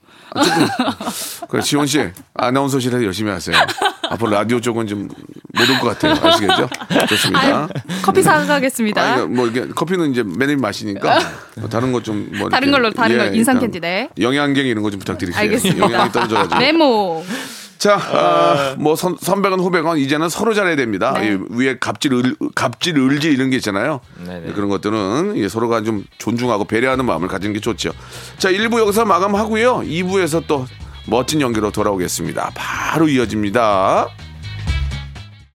[1.49, 3.55] 그래 지원 씨 아나운서실에서 열심히 하세요.
[4.09, 5.09] 앞으로 라디오 쪽은 좀
[5.55, 6.13] 못 올 것 같아요.
[6.27, 6.67] 아시겠죠?
[7.09, 7.67] 좋습니다.
[8.01, 9.01] 커피 사가겠습니다.
[9.01, 11.19] 아니, 뭐 이게 커피는 이제 매일 마시니까
[11.57, 14.09] 뭐 다른 거좀뭐 다른 걸로, 다른 거, 인삼 일단 캔디, 네.
[14.19, 15.39] 영양갱 이런 거 좀 부탁드릴게요.
[15.39, 15.79] 알겠습니다.
[15.85, 16.59] 영양이 떨어져가지고.
[16.59, 17.23] 메모.
[17.83, 21.11] 자, 아, 뭐 선, 선배건 후배건 이제는 서로 잘해야 됩니다.
[21.19, 21.33] 네.
[21.33, 23.99] 이 위에 갑질, 을, 갑질, 을지 이런 게 있잖아요.
[24.25, 24.53] 네네.
[24.53, 27.91] 그런 것들은 예, 서로가 좀 존중하고 배려하는 마음을 가지는 게 좋죠.
[28.37, 29.79] 자, 1부 여기서 마감하고요.
[29.79, 30.65] 2부에서 또
[31.07, 32.51] 멋진 연기로 돌아오겠습니다.
[32.55, 34.07] 바로 이어집니다.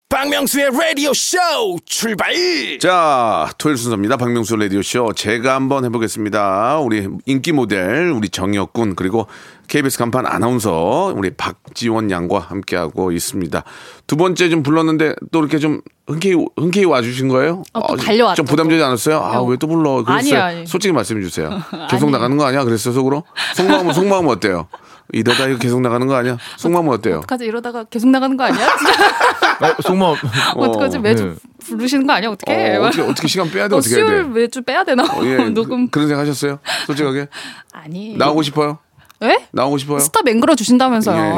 [0.10, 1.38] 박명수의 라디오 쇼
[1.86, 2.34] 출발
[2.80, 4.16] 자, 토요일 순서입니다.
[4.16, 5.12] 박명수 라디오 쇼.
[5.14, 6.80] 제가 한번 해보겠습니다.
[6.80, 9.28] 우리 인기 모델, 우리 정혁군, 그리고
[9.68, 13.64] KBS 간판 아나운서, 우리 박지원 양과 함께하고 있습니다.
[14.08, 17.64] 두 번째 좀 불렀는데 또 이렇게 좀 흔쾌히, 흔쾌히 와주신 거예요?
[17.74, 19.18] 어, 또 어, 달려왔죠, 좀 부담되지 않았어요?
[19.18, 19.44] 아, 어.
[19.44, 20.04] 왜또 불러?
[20.06, 20.18] 그랬어요.
[20.20, 20.66] 아니에요, 아니에요.
[20.68, 21.50] 솔직히 말씀해 주세요.
[21.92, 22.10] 계속.
[22.12, 22.64] 나가는 거 아니야?
[22.64, 23.26] 그랬어요, 속으로?
[23.56, 24.70] 속마음은, 속마음은 어때요?
[25.14, 26.38] 이러다 이거 계속 나가는 거 아니야?
[26.58, 27.18] 속마음은 어때요?
[27.20, 28.68] 어떡하지 이러다가 계속 나가는 거 아니야?
[29.62, 30.16] 어, 속마
[30.56, 31.34] 어떡하지 매주 네.
[31.66, 32.30] 부르시는 거 아니야?
[32.30, 32.78] 어떻게?
[32.78, 33.76] 어, 어떻게, 어떻게 시간 빼야 돼?
[33.76, 34.30] 어, 어떻게 해야 수요일 돼?
[34.30, 35.04] 매주 빼야 되나?
[35.04, 36.60] 어, 예, 녹음 그, 런 생각 하셨어요?
[36.86, 37.28] 솔직하게?
[37.72, 38.80] 아니 나오고 싶어요?
[39.20, 39.48] 왜?
[39.52, 40.00] 나오고 싶어요?
[40.00, 41.18] 스타 맹글어 주신다면서요?
[41.18, 41.32] 예.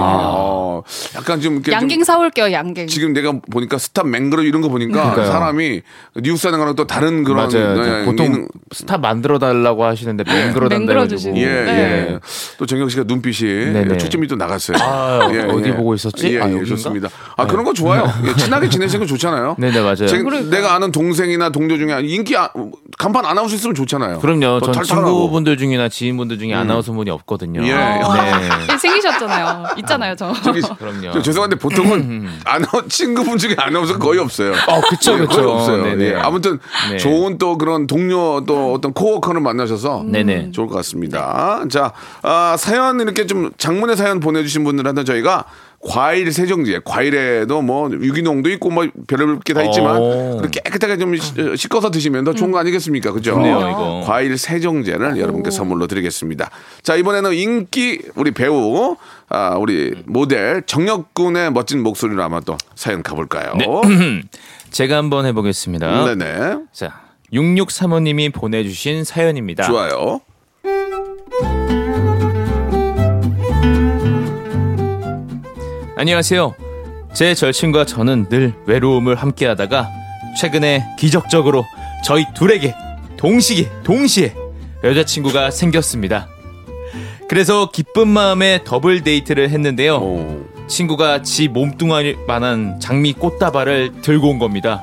[0.79, 0.83] 어,
[1.15, 2.88] 약간 좀 이렇게 양갱 좀 사올게요 양갱.
[2.88, 5.25] 지금 내가 보니까 스타 맹그러 이런 거 보니까 그러니까요.
[5.32, 5.82] 사람이
[6.21, 8.01] 뉴스 하는 거랑 또 다른 그런 맞아요.
[8.01, 11.38] 예, 보통 있는- 스타 만들어 달라고 하시는데 맹글어 맹글어 단다 주시는.
[11.38, 11.41] 예.
[11.43, 11.47] 예.
[11.65, 12.19] 네.
[12.58, 13.97] 또 정혁 씨가 눈빛이 네네.
[13.97, 14.77] 초점이 또 나갔어요.
[14.82, 15.19] 아,
[15.51, 16.36] 어디 보고 있었지?
[16.36, 16.63] 예, 아, 예?
[16.65, 17.10] 좋습니다.
[17.38, 18.12] 아, 그런 거 좋아요.
[18.25, 19.56] 예, 친하게 지내시는 거 좋잖아요.
[19.60, 20.08] 네네 맞아요.
[20.08, 20.49] 제- 그러니까.
[20.56, 22.49] 내가 아는 동생이나 동료 중에 인기 아-
[22.97, 24.19] 간판 아나운서 있으면 좋잖아요.
[24.19, 24.60] 그럼요.
[24.60, 25.08] 더전 탈탈하고.
[25.10, 27.62] 친구분들 중이나 지인분들 중에 아나운서 분이 없거든요.
[27.63, 27.73] 예.
[27.73, 27.99] 네.
[28.73, 29.63] 예, 생기셨잖아요.
[29.80, 30.34] 있잖아요 저.
[30.43, 31.12] 저기 그럼요.
[31.13, 34.51] 저 죄송한데 보통은 아나운 친구분 중에 아나운서 거의 없어요.
[34.67, 35.41] 어, 그쵸, 예, 그쵸.
[35.41, 36.01] 거의 없어요.
[36.01, 36.60] 예, 아무튼
[36.91, 36.97] 네.
[36.97, 40.51] 좋은 또 그런 동료 또 어떤 코워커를 만나셔서 네네.
[40.51, 41.63] 좋을 것 같습니다.
[41.69, 45.45] 자, 아, 사연 이렇게 좀 장문의 사연 보내주신 분들한테 저희가
[45.82, 50.38] 과일 세정제, 과일에도 뭐 유기농도 있고 뭐 별의별 게 다 있지만 오.
[50.38, 53.13] 그렇게 깨끗하게 좀 시- 씻어서 드시면 더 좋은 거 아니겠습니까?
[53.13, 53.32] 그죠?
[53.39, 54.03] 이거.
[54.05, 56.49] 과일 세정제를 여러분께 선물로 드리겠습니다.
[56.84, 58.97] 자, 이번에는 인기 우리 배우,
[59.29, 63.53] 아, 우리 모델 정혁군의 멋진 목소리로 아마 또 사연 가볼까요?
[64.71, 66.15] 제가 한번 해보겠습니다.
[66.15, 66.57] 네네.
[66.73, 69.63] 자, 6635님이 보내주신 사연입니다.
[69.65, 70.21] 좋아요.
[75.95, 76.55] 안녕하세요.
[77.13, 79.89] 제 절친과 저는 늘 외로움을 함께하다가
[80.39, 81.65] 최근에 기적적으로
[82.03, 82.73] 저희 둘에게
[83.17, 84.33] 동시에 동시에
[84.83, 86.29] 여자친구가 생겼습니다.
[87.29, 89.97] 그래서 기쁜 마음에 더블 데이트를 했는데요.
[89.97, 90.45] 오.
[90.67, 94.81] 친구가 지 몸뚱아리만한 장미 꽃다발을 들고 온 겁니다.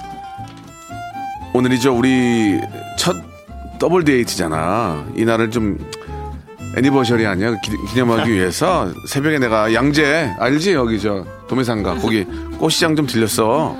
[1.53, 2.61] 오늘이죠 우리
[2.97, 3.17] 첫
[3.81, 5.07] 더블 데이트잖아.
[5.17, 5.77] 이날을 좀
[6.77, 7.61] 애니버셔리 아니야?
[7.63, 12.25] 기, 기념하기 위해서 새벽에 내가 양재 알지 여기 저 도매상가 거기
[12.59, 13.77] 꽃시장 좀 들렸어.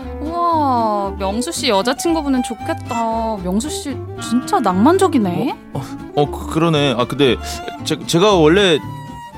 [0.57, 3.37] 우와 명수 씨 여자친구분은 좋겠다.
[3.43, 5.57] 명수 씨 진짜 낭만적이네.
[5.75, 6.95] 어 그- 그러네.
[6.99, 7.37] 아 근데
[7.85, 8.79] 제, 제가 원래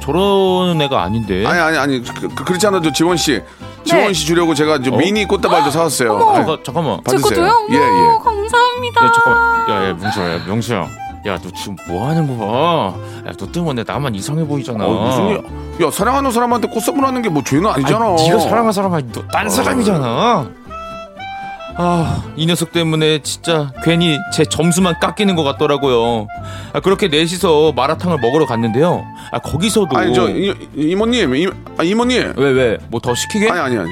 [0.00, 1.44] 저런 애가 아닌데.
[1.46, 3.42] 아니 아니 아니 그, 그, 그렇지 않아도 지원 씨
[3.85, 4.96] 지원 씨 주려고 제가 이제 어?
[4.96, 6.16] 미니 꽃다발도 사왔어요.
[6.16, 7.00] 아이, 잠깐, 잠깐만.
[7.09, 7.44] 제거 받으세요.
[7.44, 8.18] 어머 예, 예.
[8.24, 9.04] 감사합니다.
[9.04, 9.70] 야 잠깐만.
[9.70, 10.87] 야 야 명수야, 야, 명수야.
[11.26, 12.94] 야 너 지금 뭐 하는 거야?
[13.26, 14.87] 야 너 때문에 나만 이상해 보이잖아.
[14.87, 15.42] 어, 무슨 일?
[15.87, 18.04] 야 사랑하는 사람한테 꽃 선물하는 게 뭐 죄는 아니잖아.
[18.07, 20.48] 아니, 네가 사랑한 사람 아니 너딴 사람이잖아.
[21.80, 26.26] 아, 이 녀석 때문에 진짜 괜히 제 점수만 깎이는 것 같더라고요.
[26.72, 29.04] 아, 그렇게 넷이서 마라탕을 먹으러 갔는데요.
[29.30, 29.96] 아, 거기서도.
[29.96, 31.46] 아니 저 이, 이모님 이,
[31.78, 32.78] 아, 이모님 왜, 왜?
[32.88, 33.48] 뭐 더 시키게?
[33.48, 33.88] 아니 아니 아니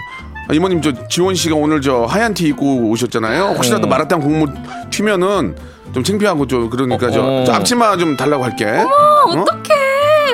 [0.49, 3.55] 아, 이모님 저 지원 씨가 오늘 저 하얀 티 입고 오셨잖아요.
[3.57, 3.88] 혹시라도 네.
[3.88, 4.53] 마라탕 국물
[4.90, 5.57] 튀면은
[5.94, 7.44] 좀 창피하고 좀 그러니까 저, 어, 어.
[7.44, 8.64] 저 앞치마 좀 달라고 할게.
[8.66, 9.75] 어떡해.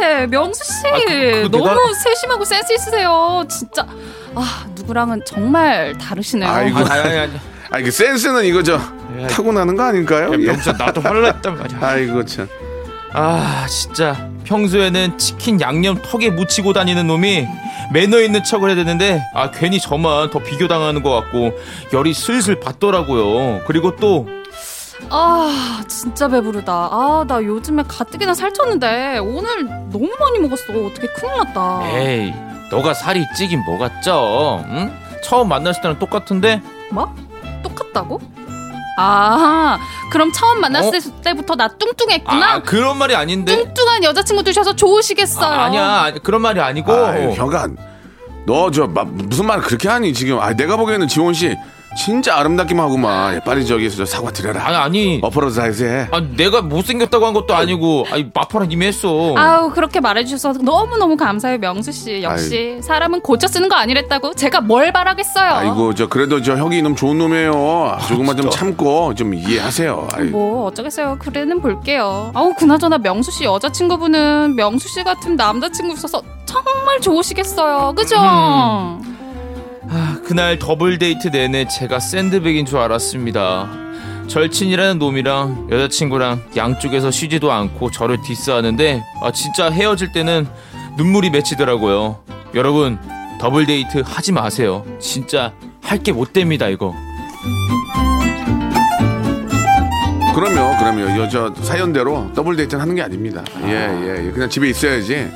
[0.00, 0.26] 왜?
[0.26, 3.44] 명수 씨 아, 그- 그 너무 내가- 세심하고 센스 있으세요.
[3.48, 3.86] 진짜
[4.34, 6.50] 아 누구랑은 정말 다르시네요.
[6.50, 6.78] 아이고.
[6.78, 7.32] 아니, 아니, 아니.
[7.70, 8.78] 아니 그 센스는 이거 저
[9.30, 10.30] 타고나는 거 아닐까요?
[10.34, 10.36] 예.
[10.36, 11.78] 명수 나도 화를 냈단 말이야.
[11.80, 12.46] 아이고 참.
[13.14, 17.46] 아 진짜 평소에는 치킨 양념 턱에 묻히고 다니는 놈이
[17.92, 21.52] 매너 있는 척을 해야 되는데 아 괜히 저만 더 비교당하는 것 같고
[21.92, 24.26] 열이 슬슬 받더라고요 그리고 또
[25.10, 26.72] 아 진짜 배부르다.
[26.72, 30.72] 아 나 요즘에 가뜩이나 살쪘는데 오늘 너무 많이 먹었어.
[30.72, 31.80] 어떻게 큰일 났다.
[31.98, 32.32] 에이
[32.72, 34.90] 너가 살이 찌긴 뭐가 쪄 응?
[35.22, 37.14] 처음 만났을 때랑 똑같은데 뭐?
[37.62, 38.20] 똑같다고?
[38.98, 39.78] 아
[40.10, 42.52] 그럼 처음 만났을 때부터 나 뚱뚱했구나.
[42.52, 45.46] 아 그런 말이 아닌데 뚱뚱한 여자친구 두셔서 좋으시겠어요.
[45.46, 47.68] 아, 아니야 아니, 그런 말이 아니고 아유, 형아,
[48.46, 50.40] 너저 무슨 말 그렇게 하니 지금?
[50.40, 51.56] 아, 내가 보기에는 지원 씨
[51.96, 54.64] 진짜 아름답기만 하고만 예, 빨리 저기서 저 사과 드려라.
[54.66, 55.20] 아니 아니.
[55.22, 56.08] 어퍼로드 사이즈 해.
[56.10, 59.34] 아, 내가 못생겼다고 한 것도 아니고 아니 마파랑 이미 했어.
[59.36, 62.22] 아우 그렇게 말해주셔서 너무 너무 감사해요 명수 씨.
[62.22, 65.50] 역시 사람은 고쳐 쓰는 거 아니랬다고 제가 뭘 바라겠어요?
[65.52, 67.98] 아이고 저 그래도 저 형이 이놈 좋은 놈이에요.
[68.08, 70.08] 조금만 좀 참고 좀 이해하세요.
[70.14, 71.16] 아이, 뭐 어쩌겠어요.
[71.18, 72.30] 그래는 볼게요.
[72.34, 77.94] 아우 그나저나 명수 씨 여자친구분은 명수 씨 같은 남자친구 있어서 정말 좋으시겠어요.
[77.96, 78.16] 그죠?
[78.16, 79.21] 음.
[79.94, 83.68] 아, 그날 더블 데이트 내내 제가 샌드백인 줄 알았습니다.
[84.26, 90.46] 절친이라는 놈이랑 여자친구랑 양쪽에서 쉬지도 않고 저를 디스하는데 아 진짜 헤어질 때는
[90.96, 92.20] 눈물이 맺히더라고요.
[92.54, 92.98] 여러분
[93.40, 94.84] 더블 데이트 하지 마세요.
[94.98, 95.52] 진짜
[95.82, 96.94] 할 게 못 됩니다 이거.
[100.34, 101.20] 그럼요, 그럼요.
[101.20, 103.44] 여자 사연대로 더블 데이트는 하는 게 아닙니다.
[103.64, 104.30] 예, 예, 예.
[104.30, 105.28] 그냥 집에 있어야지.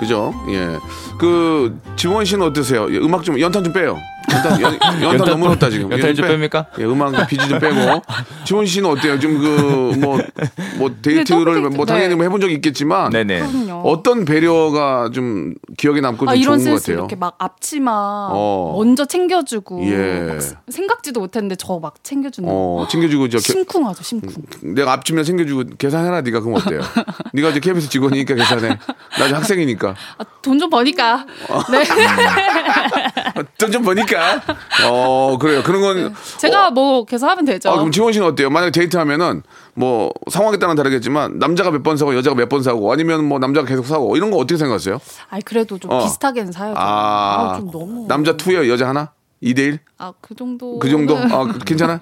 [0.00, 0.32] 그죠?
[0.48, 0.78] 예.
[1.18, 2.92] 그 지원 씨는 어떠세요?
[2.92, 3.98] 예, 음악 좀 연탄 좀 빼요.
[4.60, 5.90] 연탄, 연, 연탄 너무 높다 지금.
[5.90, 6.36] 연탄 예, 좀 빼.
[6.36, 6.66] 뺍니까?
[6.78, 8.02] 예, 음악 BG 좀 빼고.
[8.44, 9.18] 지원 씨는 어때요?
[9.18, 10.18] 좀그뭐
[10.78, 12.14] 뭐 데이트를 더블 데이트, 뭐 당연히 네.
[12.14, 13.40] 뭐 해본 적 있겠지만 네네.
[13.40, 16.96] 그럼요 어떤 배려가 좀 기억에 남고 좀 아, 이런 좋은 것 같아요.
[16.98, 17.90] 이렇게 막 앞치마
[18.32, 18.74] 어.
[18.76, 20.38] 먼저 챙겨주고 예.
[20.68, 24.28] 생각지도 못했는데 저 막 챙겨주는 어, 거 챙겨주고 저 겨- 심쿵하죠 심쿵
[24.74, 26.80] 내가 앞치마 챙겨주고 계산해라 네가 그럼 어때요?
[27.32, 28.68] 네가 이제 KBS 직원이니까 계산해.
[29.18, 29.94] 나 이제 학생이니까.
[30.18, 31.24] 아, 돈좀 버니까
[31.70, 31.84] 네
[33.58, 34.19] 돈 좀 버니까.
[34.88, 35.62] 어 그래요.
[35.62, 38.50] 그런 건 제가 뭐 계산하면 되죠 아, 그럼 지원 씨는 어때요?
[38.50, 39.42] 만약에 데이트하면은
[39.74, 43.66] 뭐 상황에 따라 다르겠지만 남자가 몇 번 사고 여자가 몇 번 사고 아니면 뭐 남자가
[43.66, 45.00] 계속 사고 이런 거 어떻게 생각하세요?
[45.30, 46.02] 아니 그래도 좀 어.
[46.02, 46.78] 비슷하게는 사야죠.
[46.78, 49.12] 아, 아, 좀 너무 남자 투여 여자 하나?
[49.42, 49.78] 2대 1?
[49.98, 51.16] 아 그 정도 그 정도?
[51.16, 51.98] 아, 그- 괜찮아?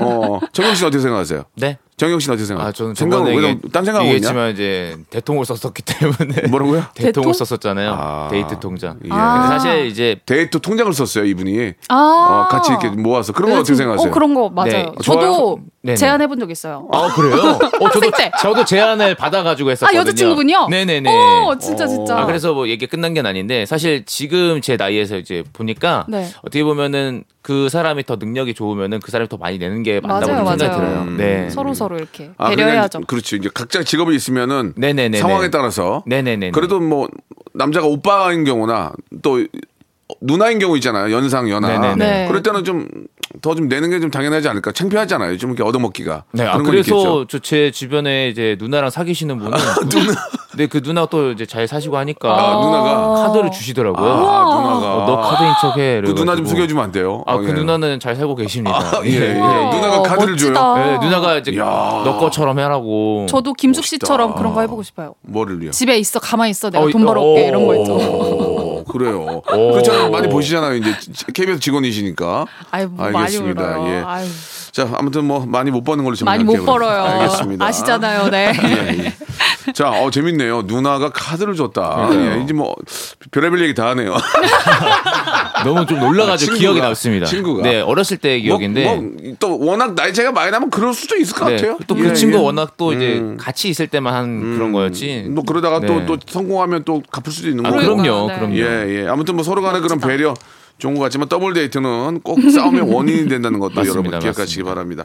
[0.00, 0.38] 어.
[0.52, 1.42] 정영 씨는 어떻게 생각하세요?
[1.56, 1.78] 네.
[1.96, 2.68] 정영 씨는 어떻게 생각하세요?
[2.68, 4.14] 아 저는 생각을 왜, 딴 생각하고 있냐?
[4.16, 6.84] 얘기했지만 이제 대통을 썼었기 때문에 뭐라고요?
[6.94, 7.32] 대통을 대통?
[7.32, 7.90] 썼었잖아요.
[7.98, 8.28] 아.
[8.30, 8.98] 데이트 통장.
[9.04, 9.08] 예.
[9.08, 11.72] 근데 사실 이제 데이트 통장을 썼어요, 이분이.
[11.88, 13.32] 아 어, 같이 이렇게 모아서.
[13.32, 14.10] 그런 건 어떻게 생각하세요?
[14.10, 14.70] 어 그런 거 맞아요.
[14.72, 15.58] 네, 저도.
[15.96, 16.88] 제안해 본 적 있어요.
[16.92, 17.58] 아 그래요?
[17.80, 18.30] 어 저도 때.
[18.42, 19.98] 저도 제안을 받아가지고 했었거든요.
[19.98, 20.66] 아 여자친구분요?
[20.68, 21.08] 네네네.
[21.08, 22.18] 어 진짜 진짜.
[22.18, 26.26] 아 그래서 뭐 얘기 끝난 게 아닌데 사실 지금 제 나이에서 이제 보니까 네.
[26.40, 30.46] 어떻게 보면은 그 사람이 더 능력이 좋으면은 그 사람이 더 많이 내는 게 맞다고 맞아요,
[30.48, 30.76] 생각이 맞아요.
[30.80, 31.02] 들어요.
[31.02, 31.16] 음.
[31.16, 31.48] 네.
[31.50, 32.98] 서로 서로 이렇게 아, 배려해야죠.
[32.98, 33.36] 그냥 그렇죠.
[33.36, 35.18] 이제 각자 직업이 있으면은 네네네.
[35.18, 36.50] 상황에 따라서 네네네.
[36.50, 37.08] 그래도 뭐
[37.54, 39.44] 남자가 오빠인 경우나 또
[40.20, 41.12] 누나인 경우 있잖아요.
[41.14, 41.68] 연상 연하.
[41.68, 41.96] 네네네.
[41.96, 42.28] 네.
[42.28, 44.70] 그럴 때는 좀더좀 내는 게 좀 당연하지 않을까?
[44.72, 45.36] 창피하잖아요.
[45.36, 46.24] 좀 이렇게 얻어먹기가.
[46.32, 47.26] 네, 아, 그래서.
[47.26, 50.14] 저 제 주변에 이제 누나랑 사귀시는 분은 누나,
[50.56, 54.06] 네, 그 누나 또 이제 잘 사시고 하니까 아, 누나가 카드를 주시더라고요.
[54.08, 56.00] 아, 누나가 어, 너 카드인 척해.
[56.02, 56.46] 그 누나 좀.
[56.46, 57.24] 속여주면 안 돼요?
[57.26, 57.52] 아, 어, 그 예.
[57.52, 58.78] 누나는 잘 살고 계십니다.
[58.78, 59.34] 아, 예, 예.
[59.34, 60.54] 누나가 카드를 멋지다.
[60.54, 60.76] 줘요.
[60.84, 61.64] 네, 누나가 이제 야.
[61.64, 63.26] 너 것처럼 해라고.
[63.28, 64.38] 저도 김숙 씨처럼 멋있다.
[64.40, 65.14] 그런 거 해보고 싶어요.
[65.22, 65.72] 뭐를요?
[65.72, 68.55] 집에 있어 가만히 있어 내가 어, 돈 벌어올게 어, 이런 거 있죠.
[68.86, 69.42] 오, 그래요.
[69.52, 69.72] 오.
[69.72, 70.10] 그렇잖아요.
[70.10, 70.74] 많이 보시잖아요.
[70.76, 70.94] 이제
[71.34, 72.46] KBS 직원이시니까.
[72.70, 73.62] 아유 뭐 많이 알겠습니다.
[73.62, 73.92] 벌어요.
[73.92, 74.02] 예.
[74.04, 74.26] 아유,
[74.72, 76.64] 자, 아무튼 뭐 많이 못 버는 걸로 많이 정리할게요.
[76.64, 77.02] 못 벌어요.
[77.02, 77.64] 알겠습니다.
[77.64, 78.52] 아시잖아요, 네.
[78.62, 79.72] 예, 예.
[79.72, 80.62] 자, 어, 재밌네요.
[80.62, 82.08] 누나가 카드를 줬다.
[82.12, 82.74] 예, 이제 뭐,
[83.32, 84.14] 별의별 얘기 다 하네요.
[85.74, 87.26] 너무 좀 놀라가지고 친구가, 기억이 남습니다.
[87.26, 87.62] 친구가.
[87.62, 88.84] 네, 어렸을 때 기억인데.
[88.84, 91.78] 뭐, 뭐, 또 워낙 나이 차이가 많이 나면 그럴 수도 있을 것 네, 같아요.
[91.86, 92.40] 또그 예, 친구 예.
[92.40, 93.36] 워낙 또 이제 음.
[93.38, 95.26] 같이 있을 때만 한 그런 거였지.
[95.28, 96.06] 뭐 그러다가 또, 네.
[96.06, 97.82] 또 성공하면 또 갚을 수도 있는 아, 거고.
[97.82, 98.34] 그럼요, 네.
[98.36, 98.56] 그럼요.
[98.56, 99.06] 예, 예.
[99.08, 100.34] 아무튼 뭐 서로 간에 그런 배려
[100.78, 104.68] 좋은 것 같지만 더블 데이트는 꼭 싸움의 원인이 된다는 것도 맞습니다, 여러분 기억하시기 맞습니다.
[104.74, 105.04] 바랍니다.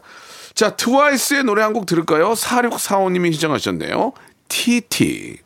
[0.54, 2.34] 자, 트와이스의 노래 한 곡 들을까요?
[2.34, 4.12] 4645님이 시청하셨네요.
[4.50, 5.38] TT.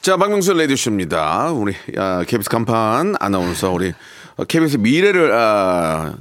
[0.00, 1.50] 자, 박명수 레디쇼입니다.
[1.50, 3.92] 우리 아, KBS 간판 아나운서 우리
[4.36, 6.14] 어, KBS 미래를 아,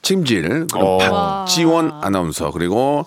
[0.00, 0.98] 책임질 어.
[0.98, 3.06] 박지원 아나운서 그리고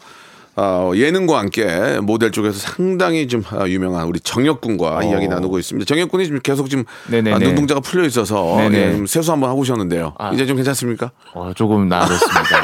[0.57, 5.85] 어, 예능과 함께 모델 쪽에서 상당히 좀 아, 유명한 우리 정혁군과 이야기 나누고 있습니다.
[5.85, 7.11] 정혁군이 지금 계속 지금 어.
[7.11, 7.35] 네네네.
[7.35, 8.77] 아, 눈동자가 풀려 있어서 네네.
[8.77, 10.13] 예, 좀 세수 한번 하고 오셨는데요.
[10.17, 10.31] 아.
[10.31, 11.11] 이제 좀 괜찮습니까?
[11.33, 12.63] 어, 조금 나아졌습니다.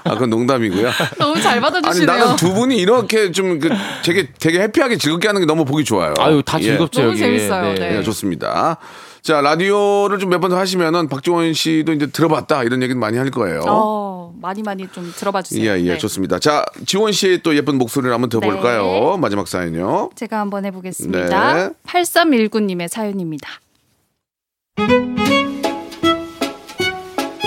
[0.04, 0.88] 아, 그건 농담이고요.
[1.18, 2.06] 너무 잘 아니 받아주시네요.
[2.18, 3.68] 나는 두 분이 이렇게 좀 그
[4.04, 6.14] 되게 되게 해피하게 즐겁게 하는 게 너무 보기 좋아요.
[6.18, 6.62] 아유, 다 예.
[6.62, 7.18] 즐겁죠, 너무 여기.
[7.20, 7.98] 재밌어요, 네.
[7.98, 8.76] 예, 좋습니다.
[9.22, 13.62] 자, 라디오를 좀 몇번더 하시면은 박지원 씨도 이제 들어봤다 이런 얘기는 많이 할 거예요.
[13.66, 15.70] 어, 많이 많이 좀 들어봐 주세요.
[15.70, 15.98] 예, 예, 네.
[15.98, 16.38] 좋습니다.
[16.38, 18.82] 자, 지원 씨의 또 예쁜 목소리를 한번 들어볼까요?
[18.82, 19.16] 네.
[19.20, 20.10] 마지막 사연요.
[20.14, 21.54] 제가 한번 해보겠습니다.
[21.54, 21.70] 네.
[21.86, 23.48] 8319님의 사연입니다.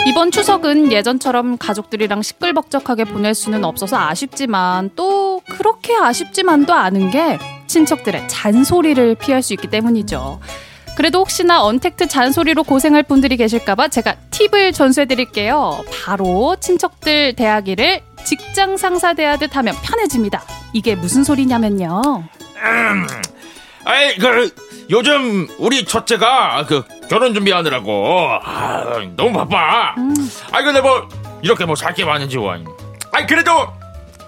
[0.06, 8.28] 이번 추석은 예전처럼 가족들이랑 시끌벅적하게 보낼 수는 없어서 아쉽지만 또 그렇게 아쉽지만도 않은 게 친척들의
[8.28, 10.40] 잔소리를 피할 수 있기 때문이죠.
[10.96, 15.84] 그래도 혹시나 언택트 잔소리로 고생할 분들이 계실까봐 제가 팁을 전수해드릴게요.
[16.06, 20.44] 바로 친척들 대하기를 직장 상사 대하듯 하면 편해집니다.
[20.72, 22.02] 이게 무슨 소리냐면요.
[23.86, 24.54] 아이 그
[24.90, 28.84] 요즘 우리 첫째가 그 결혼 준비하느라고 아,
[29.18, 29.96] 너무 바빠.
[30.52, 31.08] 아이 근데 뭐
[31.42, 32.58] 이렇게 뭐 살게 많은지 와.
[33.12, 33.52] 아이 그래도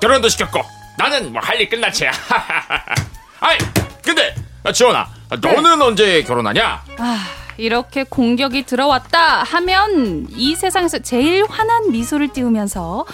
[0.02, 0.62] 결혼도 시켰고
[0.98, 2.08] 나는 뭐 할 일 끝났지.
[3.40, 3.58] 아이
[4.04, 6.84] 근데 아, 지원아 너는 언제 결혼하냐?
[6.98, 7.26] 아,
[7.58, 13.06] 이렇게 공격이 들어왔다 하면 이 세상에서 제일 환한 미소를 띄우면서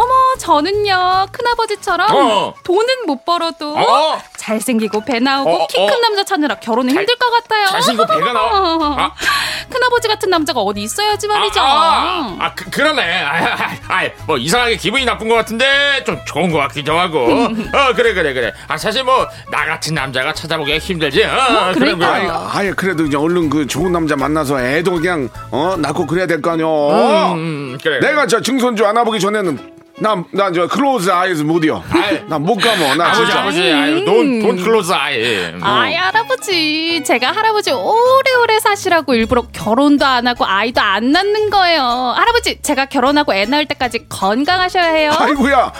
[0.00, 2.54] 어머 저는요 큰아버지처럼 어.
[2.64, 4.18] 돈은 못 벌어도 어?
[4.36, 6.00] 잘생기고 배 나오고 어, 키큰 어.
[6.00, 7.66] 남자 찾느라 결혼은 잘- 힘들 것 같아요.
[7.66, 8.50] 잘생기고 배가 나와?
[8.52, 9.12] 아.
[9.70, 11.60] 큰아버지 같은 남자가 어디 있어야지 말이죠.
[11.60, 13.22] 아, 아, 아, 그, 그러네.
[13.22, 17.18] 아, 아, 아, 뭐 이상하게 기분이 나쁜 것 같은데 좀 좋은 것 같기도 하고.
[17.28, 18.52] 어, 그래, 그래, 그래.
[18.68, 21.22] 아, 사실 뭐 나 같은 남자가 찾아보기가 힘들지.
[21.24, 21.94] 어, 그래.
[21.94, 22.06] 그래.
[22.52, 26.50] 아예 그래도 이제 얼른 그 좋은 남자 만나서 애도 그냥 어 낳고 그래야 될 거
[26.52, 27.32] 아니요.
[27.34, 28.00] 음, 그래.
[28.00, 31.82] 내가 저 증손주 안아보기 전에는 나나저 close eyes 못이요.
[31.90, 32.22] 아이.
[32.26, 33.40] 나못 가면 나 아버지, 진짜.
[33.40, 35.52] 아버지, 아유, don't, don't close eye.
[35.62, 41.82] 아이 할아버지 제가 할아버지 오래오래 사시라고 일부러 결혼도 안 하고 아이도 안 낳는 거예요
[42.16, 45.72] 할아버지 제가 결혼하고 애 낳을 때까지 건강하셔야 해요 아이고야.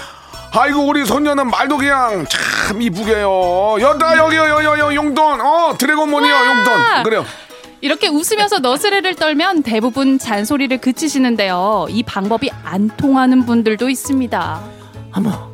[0.52, 3.76] 아이고 우리 손녀는 말도 그냥 참 이쁘게요.
[3.80, 6.46] 여다 여기요 여여 용돈 어 드래곤몬이요 와.
[6.46, 7.24] 용돈 그래요.
[7.82, 14.62] 이렇게 웃으면서 너스레를 떨면 대부분 잔소리를 그치시는데요 이 방법이 안 통하는 분들도 있습니다
[15.12, 15.50] 어머,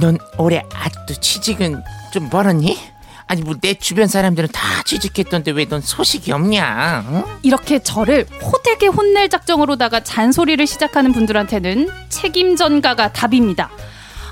[0.00, 2.78] 넌 올해 아직도 취직은 좀 멀었니?
[3.26, 7.04] 아니 뭐 내 주변 사람들은 다 취직했던데 왜 넌 소식이 없냐?
[7.08, 7.24] 응?
[7.42, 13.70] 이렇게 저를 호되게 혼낼 작정으로다가 잔소리를 시작하는 분들한테는 책임 전가가 답입니다.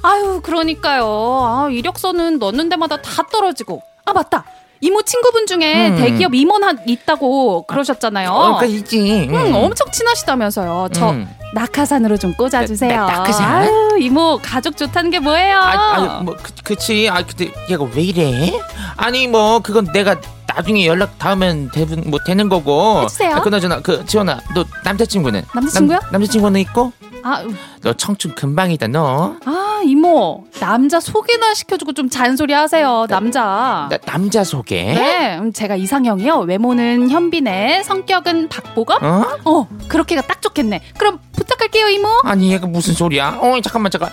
[0.02, 1.06] 아유, 그러니까요.
[1.06, 3.82] 아, 이력서는 넣는 데마다 다 떨어지고.
[4.04, 4.44] 아, 맞다.
[4.82, 5.96] 이모 친구분 중에 음.
[5.96, 8.30] 대기업 임원 한 있다고 그러셨잖아요.
[8.30, 9.28] 어, 그 있지.
[9.30, 9.34] 응.
[9.34, 10.88] 응, 엄청 친하시다면서요.
[10.92, 11.28] 저 음.
[11.54, 12.90] 낙하산으로 좀 꽂아주세요.
[12.92, 13.52] 나- 나- 낙하산?
[13.62, 15.56] 아유, 이모 가족 좋다는 게 뭐예요?
[15.58, 17.08] 아, 아니 뭐 그, 그치.
[17.08, 18.52] 아 근데 얘가 왜 이래?
[18.96, 20.16] 아니 뭐 그건 내가
[20.48, 23.02] 나중에 연락 닿으면 되는 뭐 되는 거고.
[23.04, 23.36] 해주세요.
[23.36, 25.44] 아, 그나저나 그 지원아, 너 남자친구는?
[25.54, 25.98] 남자친구요?
[26.00, 26.92] 남, 남자친구는 있고?
[27.22, 27.44] 아,
[27.82, 29.36] 너 청춘 금방이다 너.
[29.46, 33.06] 아, 이모 남자 소개나 시켜주고 좀 잔소리 하세요.
[33.08, 33.88] 남자.
[33.90, 34.82] 나, 남자 소개.
[34.94, 36.40] 네, 음, 제가 이상형이요.
[36.40, 39.02] 외모는 현빈의, 성격은 박보검.
[39.04, 39.24] 어?
[39.44, 40.80] 어, 그렇게가 딱 좋겠네.
[40.98, 42.08] 그럼 부탁할게요, 이모.
[42.24, 43.38] 아니 얘가 무슨 소리야?
[43.40, 44.10] 어 잠깐만 잠깐.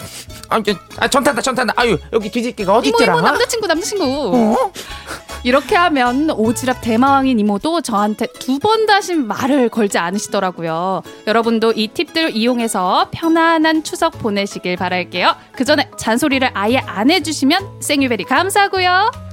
[0.49, 1.73] 아, 저, 아 전탄다 전탄다.
[1.77, 3.13] 아유 여기 뒤집개가 어디 이모, 있더라?
[3.19, 4.05] 이모, 남자친구, 남자친구.
[4.05, 4.71] 어?
[5.43, 11.01] 이렇게 하면 오지랖 대마왕인 이모도 저한테 두 번 다시 말을 걸지 않으시더라고요.
[11.27, 15.33] 여러분도 이 팁들 이용해서 편안한 추석 보내시길 바랄게요.
[15.53, 19.28] 그 전에 잔소리를 아예 안 해주시면 생유베리 감사하고요.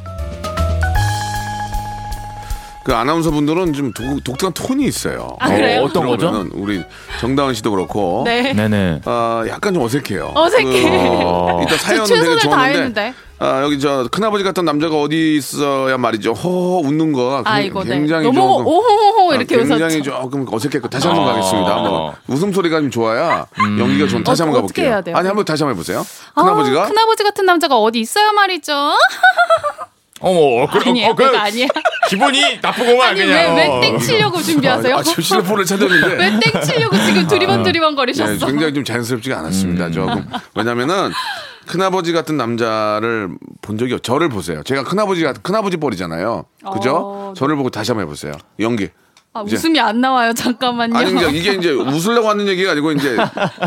[2.86, 5.36] 그 아나운서 분들은 좀 독, 독특한 톤이 있어요.
[5.40, 5.82] 아, 그래요?
[5.82, 6.18] 어 떤 거죠?
[6.30, 6.84] 들어보면은 우리
[7.20, 8.22] 정다은 씨도 그렇고.
[8.24, 8.52] 네.
[8.52, 9.00] 네네.
[9.04, 10.30] 아, 약간 좀 어색해요.
[10.36, 10.62] 어색해.
[10.64, 10.78] 그,
[11.62, 12.48] 일단 저 사연은 되게 최선을 좋았는데.
[12.72, 13.14] 다했는데.
[13.40, 16.32] 아, 여기 저 큰아버지 같은 남자가 어디 있어야 말이죠.
[16.34, 17.12] 허 웃는
[17.44, 17.90] 아, 굉- 이거 네.
[17.98, 19.68] 굉장히 너무 조금 오호호호 아, 이렇게 웃었죠.
[19.78, 21.32] 굉장히 조금 어색했고 다시 한번 어.
[21.32, 21.76] 가겠습니다.
[21.76, 23.46] 한번 웃음소리가 좀 좋아야
[23.80, 25.02] 연기가 좀 다시 어, 한번 가볼게요.
[25.12, 26.06] 아니 한번 다시 한번 해보세요.
[26.36, 28.72] 아, 큰아버지가 큰아버지 같은 남자가 어디 있어야 말이죠.
[30.20, 31.66] 어머, 그, 아니에요, 어, 그, 그거 아니야.
[32.08, 33.54] 기분이 나쁘구만, 아니 그냥.
[33.56, 33.80] 왜 어.
[33.80, 34.96] 왜 땡치려고 준비하세요?
[34.96, 38.46] 아, 지금 실로폰을 찾았는데 왜 땡치려고 지금 두리번 두리번 네, 거리셨어?
[38.46, 39.90] 굉장히 좀 자연스럽지가 않았습니다.
[39.90, 41.10] 조금 왜냐면은
[41.66, 44.02] 큰아버지 같은 남자를 본 적이 없.
[44.02, 44.62] 저를 보세요.
[44.62, 46.44] 제가 큰아버지가 큰아버지 뻘이잖아요.
[46.72, 46.96] 그죠?
[46.96, 48.32] 어, 저를 보고 다시 한번 해보세요.
[48.60, 48.88] 연기.
[49.40, 50.32] 아, 이제- 웃음이 안 나와요.
[50.34, 50.96] 잠깐만요.
[50.96, 53.16] 아니 그러니까 이게 이제 웃으려고 하는 얘기가 아니고 이제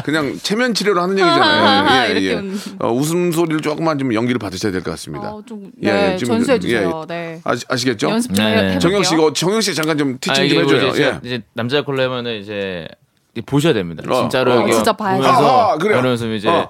[0.03, 1.63] 그냥 체면 치료를 하는 얘기잖아요.
[1.65, 2.34] 아하하, 예, 이렇게 예.
[2.36, 2.60] 웃는.
[2.79, 5.29] 어, 웃음 소리를 조금만 좀 연기를 받으셔야 될 것 같습니다.
[5.32, 7.05] 어, 좀, 예, 네, 예, 지금 전수해 좀- 예, 주세요.
[7.08, 7.41] 네.
[7.43, 8.10] 아시, 아시겠죠?
[8.10, 8.79] 연습 좀 네, 해-.
[8.79, 10.89] 정영 씨가 정영 씨 잠깐 좀 티칭 좀 아, 이게 해줘요.
[10.91, 11.19] 이제, 예.
[11.23, 12.88] 이제 남자 콜라면은 이제
[13.45, 14.03] 보셔야 됩니다.
[14.10, 14.21] 어.
[14.21, 14.91] 진짜로 어, 이게 진짜.
[14.93, 15.97] 보면서 아하, 그래요.
[15.99, 16.69] 그러면서 이제 어.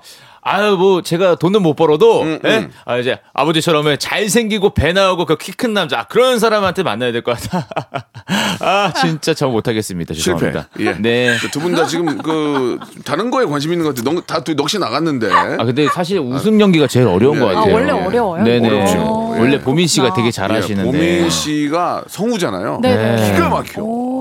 [0.51, 2.57] 아유 뭐 제가 돈은 못 벌어도 음, 예?
[2.57, 2.71] 음.
[2.85, 7.21] 아 이제 아버지처럼 잘생기고 배 나오고 그 키 큰 남자 아, 그런 사람한테 만나야 될
[7.21, 7.67] 것 같아.
[8.62, 10.13] 아 진짜 저 못하겠습니다.
[10.13, 10.67] 죄송합니다.
[10.79, 10.93] 예.
[10.93, 11.35] 네.
[11.51, 14.12] 두 분 다 지금 그 다른 거에 관심 있는 것 같아요.
[14.13, 15.31] 넉- 다 넋이 나갔는데.
[15.31, 17.45] 아 근데 사실 웃음 연기가 제일 어려운 네.
[17.45, 17.73] 것 아, 같아요.
[17.73, 18.43] 원래 어려워요?
[18.43, 18.67] 네네.
[18.69, 19.33] 어렵죠.
[19.35, 19.39] 예.
[19.39, 20.83] 원래 보민 씨가 되게 예, 잘하시는데.
[20.91, 22.79] 보민 씨가 성우잖아요.
[22.81, 23.31] 네, 네.
[23.33, 23.81] 기가 막혀.
[23.81, 24.18] 오,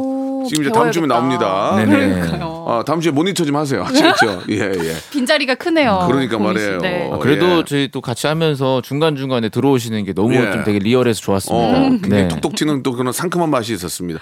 [0.49, 1.47] 지금 이제 다음 주에 배워야겠다.
[1.47, 1.77] 나옵니다.
[1.77, 2.15] 네네.
[2.21, 2.65] 그러니까요.
[2.69, 3.83] 아, 다음 주에 모니터 좀 하세요.
[3.89, 4.43] 아시겠죠?
[4.51, 4.95] 예, 예.
[5.11, 6.05] 빈자리가 크네요.
[6.09, 6.65] 그러니까 보민 씨.
[6.65, 6.81] 말이에요.
[6.81, 7.09] 네.
[7.11, 7.65] 어, 그래도 예.
[7.67, 10.51] 저희 또 같이 하면서 중간 중간에 들어오시는 게 너무 예.
[10.53, 11.79] 좀 되게 리얼해서 좋았습니다.
[11.79, 12.29] 어, 굉장히 네.
[12.29, 14.21] 톡톡 튀는 또 그런 상큼한 맛이 있었습니다.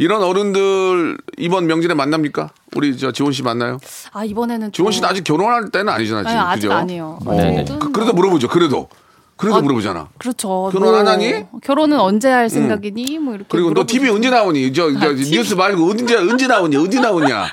[0.00, 2.50] 이런 어른들 이번 명절에 만납니까?
[2.76, 3.78] 우리 저 지원 씨 만나요?
[4.12, 6.24] 아 이번에는 지원 씨는 또- 아직 결혼할 때는 아니잖아요.
[6.24, 6.72] 아니, 지금 아직 그죠?
[6.72, 7.18] 아니에요.
[7.26, 7.64] 어, 네네.
[7.80, 8.46] 그, 그래도 물어보죠.
[8.46, 8.88] 그래도
[9.38, 10.08] 그래도 아, 물어보잖아.
[10.18, 10.68] 그렇죠.
[10.72, 11.32] 결혼 안 하니?
[11.50, 13.18] 뭐, 결혼은 언제 할 생각이니?
[13.20, 13.46] 뭐 이렇게.
[13.48, 13.86] 그리고 너.
[13.86, 14.72] TV 언제 나오니?
[14.72, 15.12] 저, 저 아?
[15.12, 16.80] 뉴스 말고 언제 언제 나오냐?
[16.80, 17.46] 어디 나오냐?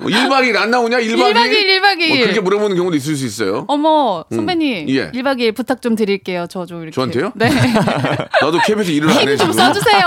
[0.00, 0.98] 1박 2일 안 나오냐?
[1.00, 1.34] 1박 2일?
[1.34, 2.08] 1박 2일, 1박 2일.
[2.08, 3.64] 뭐 그렇게 물어보는 경우도 있을 수 있어요.
[3.68, 5.10] 어머 선배님 예.
[5.10, 6.46] 1박 2일 부탁 좀 드릴게요.
[6.48, 6.94] 저 좀 이렇게.
[6.94, 7.32] 저한테요?
[7.34, 7.50] 네.
[8.40, 9.52] 나도 KBS 일을 안 해 힘 좀.
[9.52, 10.06] 써주세요.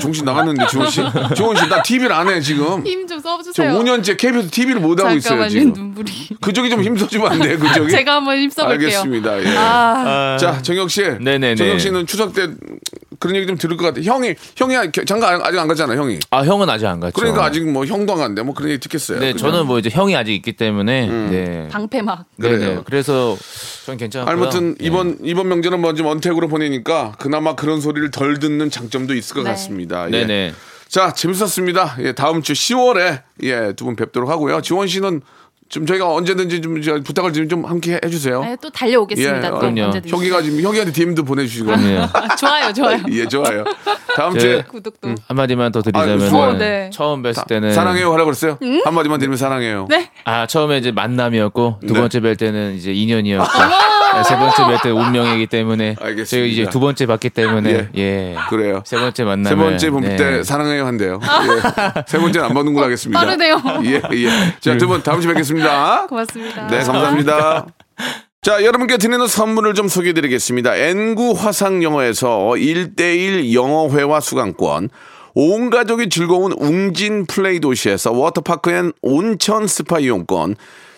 [0.00, 1.00] 정신 나갔는데 지원 씨.
[1.34, 2.86] 지원 씨, 나 TV를 안 해 지금.
[2.86, 3.72] 힘좀저 써주세요.
[3.72, 5.72] 5년째 KBS TV를 못 하고 있어요 지금.
[5.72, 6.12] 눈물이.
[6.40, 7.90] 그쪽이 좀 힘써주면 안 돼, 그쪽이?
[7.90, 8.86] 제가 한번 힘써볼게요.
[8.88, 9.42] 알겠습니다.
[9.42, 9.56] 예.
[9.56, 11.02] 아, 자, 정혁 씨.
[11.02, 11.56] 네네네.
[11.56, 12.48] 정혁 씨는 추석 때
[13.18, 14.00] 그런 얘기 좀 들을 것 같아.
[14.00, 14.74] 형이, 형이
[15.06, 16.18] 장가 아직 안 갔잖아, 형이.
[16.30, 17.14] 아 형은 아직 안 갔죠.
[17.14, 19.18] 그러니까 아직 뭐 형도 안 갔는데 뭐 그런 얘기 듣겠어요.
[19.18, 19.50] 네, 그죠?
[19.50, 21.68] 저는 뭐 이제 형이 아직 있기 때문에 네.
[21.68, 22.26] 방패 막.
[22.36, 22.58] 네네.
[22.58, 22.82] 그래요.
[22.84, 23.36] 그래서
[23.86, 24.32] 전 괜찮고요.
[24.32, 24.86] 아무튼 네.
[24.86, 29.50] 이번 이번 명절은 먼저 언택으로 보내니까 그나마 그런 소리를 덜 듣는 장점도 있을 것 네.
[29.50, 30.06] 같습니다.
[30.06, 30.10] 예.
[30.10, 30.54] 네네.
[30.88, 31.96] 자 재밌었습니다.
[32.00, 34.60] 예, 다음 주 10월에 예, 두 분 뵙도록 하고요.
[34.62, 35.20] 지원 씨는
[35.68, 38.42] 좀 저희가 언제든지 좀저 부탁을 좀, 좀 함께 해주세요.
[38.42, 39.36] 네, 또 달려오겠습니다.
[39.36, 39.82] 예, 또 어, 그럼요.
[39.84, 40.14] 언제든지.
[40.14, 41.76] 형이가 지금 형이한테 DM도 보내주시고.
[41.76, 41.98] 네.
[42.12, 42.98] 아, 좋아요, 좋아요.
[43.10, 43.64] 예, 좋아요.
[44.16, 45.14] 다음 제- 주에 구독도.
[45.26, 46.38] 한마디만 더 드리자면 아.
[46.38, 46.90] 어, 네.
[46.92, 48.58] 처음 뵀을 때는 사랑해요 하라고 그랬어요?
[48.84, 49.86] 한마디만 드리면 사랑해요.
[49.90, 50.10] 네.
[50.24, 52.00] 아 처음에 이제 만남이었고 두 네.
[52.00, 53.64] 번째 뵐 때는 이제 인연이었고 네,
[54.24, 56.24] 세 번째 뵐때 운명이기 때문에 알겠습니다.
[56.30, 58.82] 저희 이제 두 번째 봤기 때문에 예, 그래요.
[58.84, 61.20] 세 번째 만남 세 번째 본때 사랑해요 한대요.
[61.22, 62.02] 예.
[62.06, 63.18] 세 번째는 안 받는 걸로 하겠습니다.
[63.20, 63.62] 빠르네요.
[63.84, 64.28] 예, 예.
[64.60, 66.06] 자, 두 분 다음 주에 뵙겠습니다.
[66.08, 66.66] 고맙습니다.
[66.68, 67.66] 네, 감사합니다.
[68.40, 70.74] 자, 여러분께 드리는 선물을 좀 소개해 드리겠습니다.
[70.76, 74.88] 엔구 화상 영어에서 1대1 영어회화 수강권,
[75.34, 80.54] 온 가족이 즐거운 웅진 플레이 도시에서 워터파크 and 온천 스파 이용권,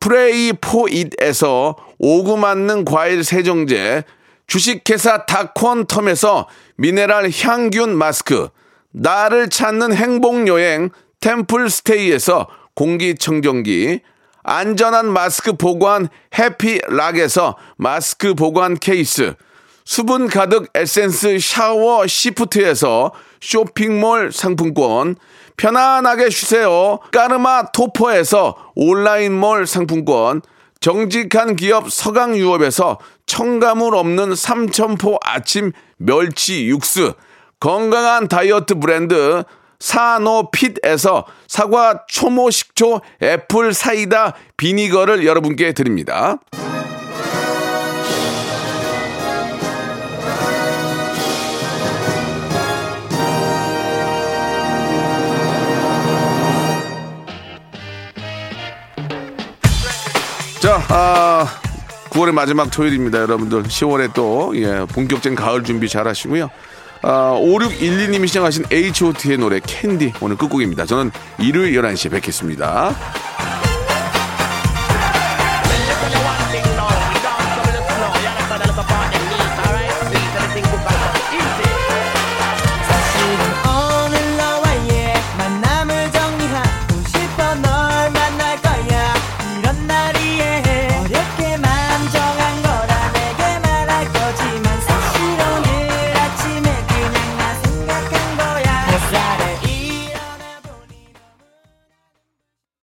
[0.00, 4.04] 프레이 포잇에서 오구 맞는 과일 세정제,
[4.46, 8.48] 주식회사 다콘텀에서 미네랄 항균 마스크,
[8.92, 10.90] 나를 찾는 행복 여행
[11.20, 14.00] 템플 스테이에서 공기청정기,
[14.42, 19.34] 안전한 마스크 보관 해피락에서 마스크 보관 케이스,
[19.84, 25.16] 수분 가득 에센스 샤워 시프트에서 쇼핑몰 상품권,
[25.56, 26.98] 편안하게 쉬세요.
[27.12, 30.42] 까르마 토퍼에서 온라인몰 상품권,
[30.80, 37.14] 정직한 기업 서강유업에서 첨가물 없는 삼천포 아침 멸치 육수,
[37.58, 39.42] 건강한 다이어트 브랜드
[39.80, 46.38] 사노핏에서 사과 초모 식초 애플 사이다 비니거를 여러분께 드립니다.
[60.66, 61.46] 자, 아,
[62.10, 63.20] 9월의 마지막 토요일입니다.
[63.20, 66.50] 여러분들 10월에 또 예, 본격적인 가을 준비 잘 하시고요.
[67.02, 70.84] 아, 5612님이 시청하신 H.O.T의 노래 캔디 오늘 끝곡입니다.
[70.84, 72.96] 저는 일요일 11시에 뵙겠습니다.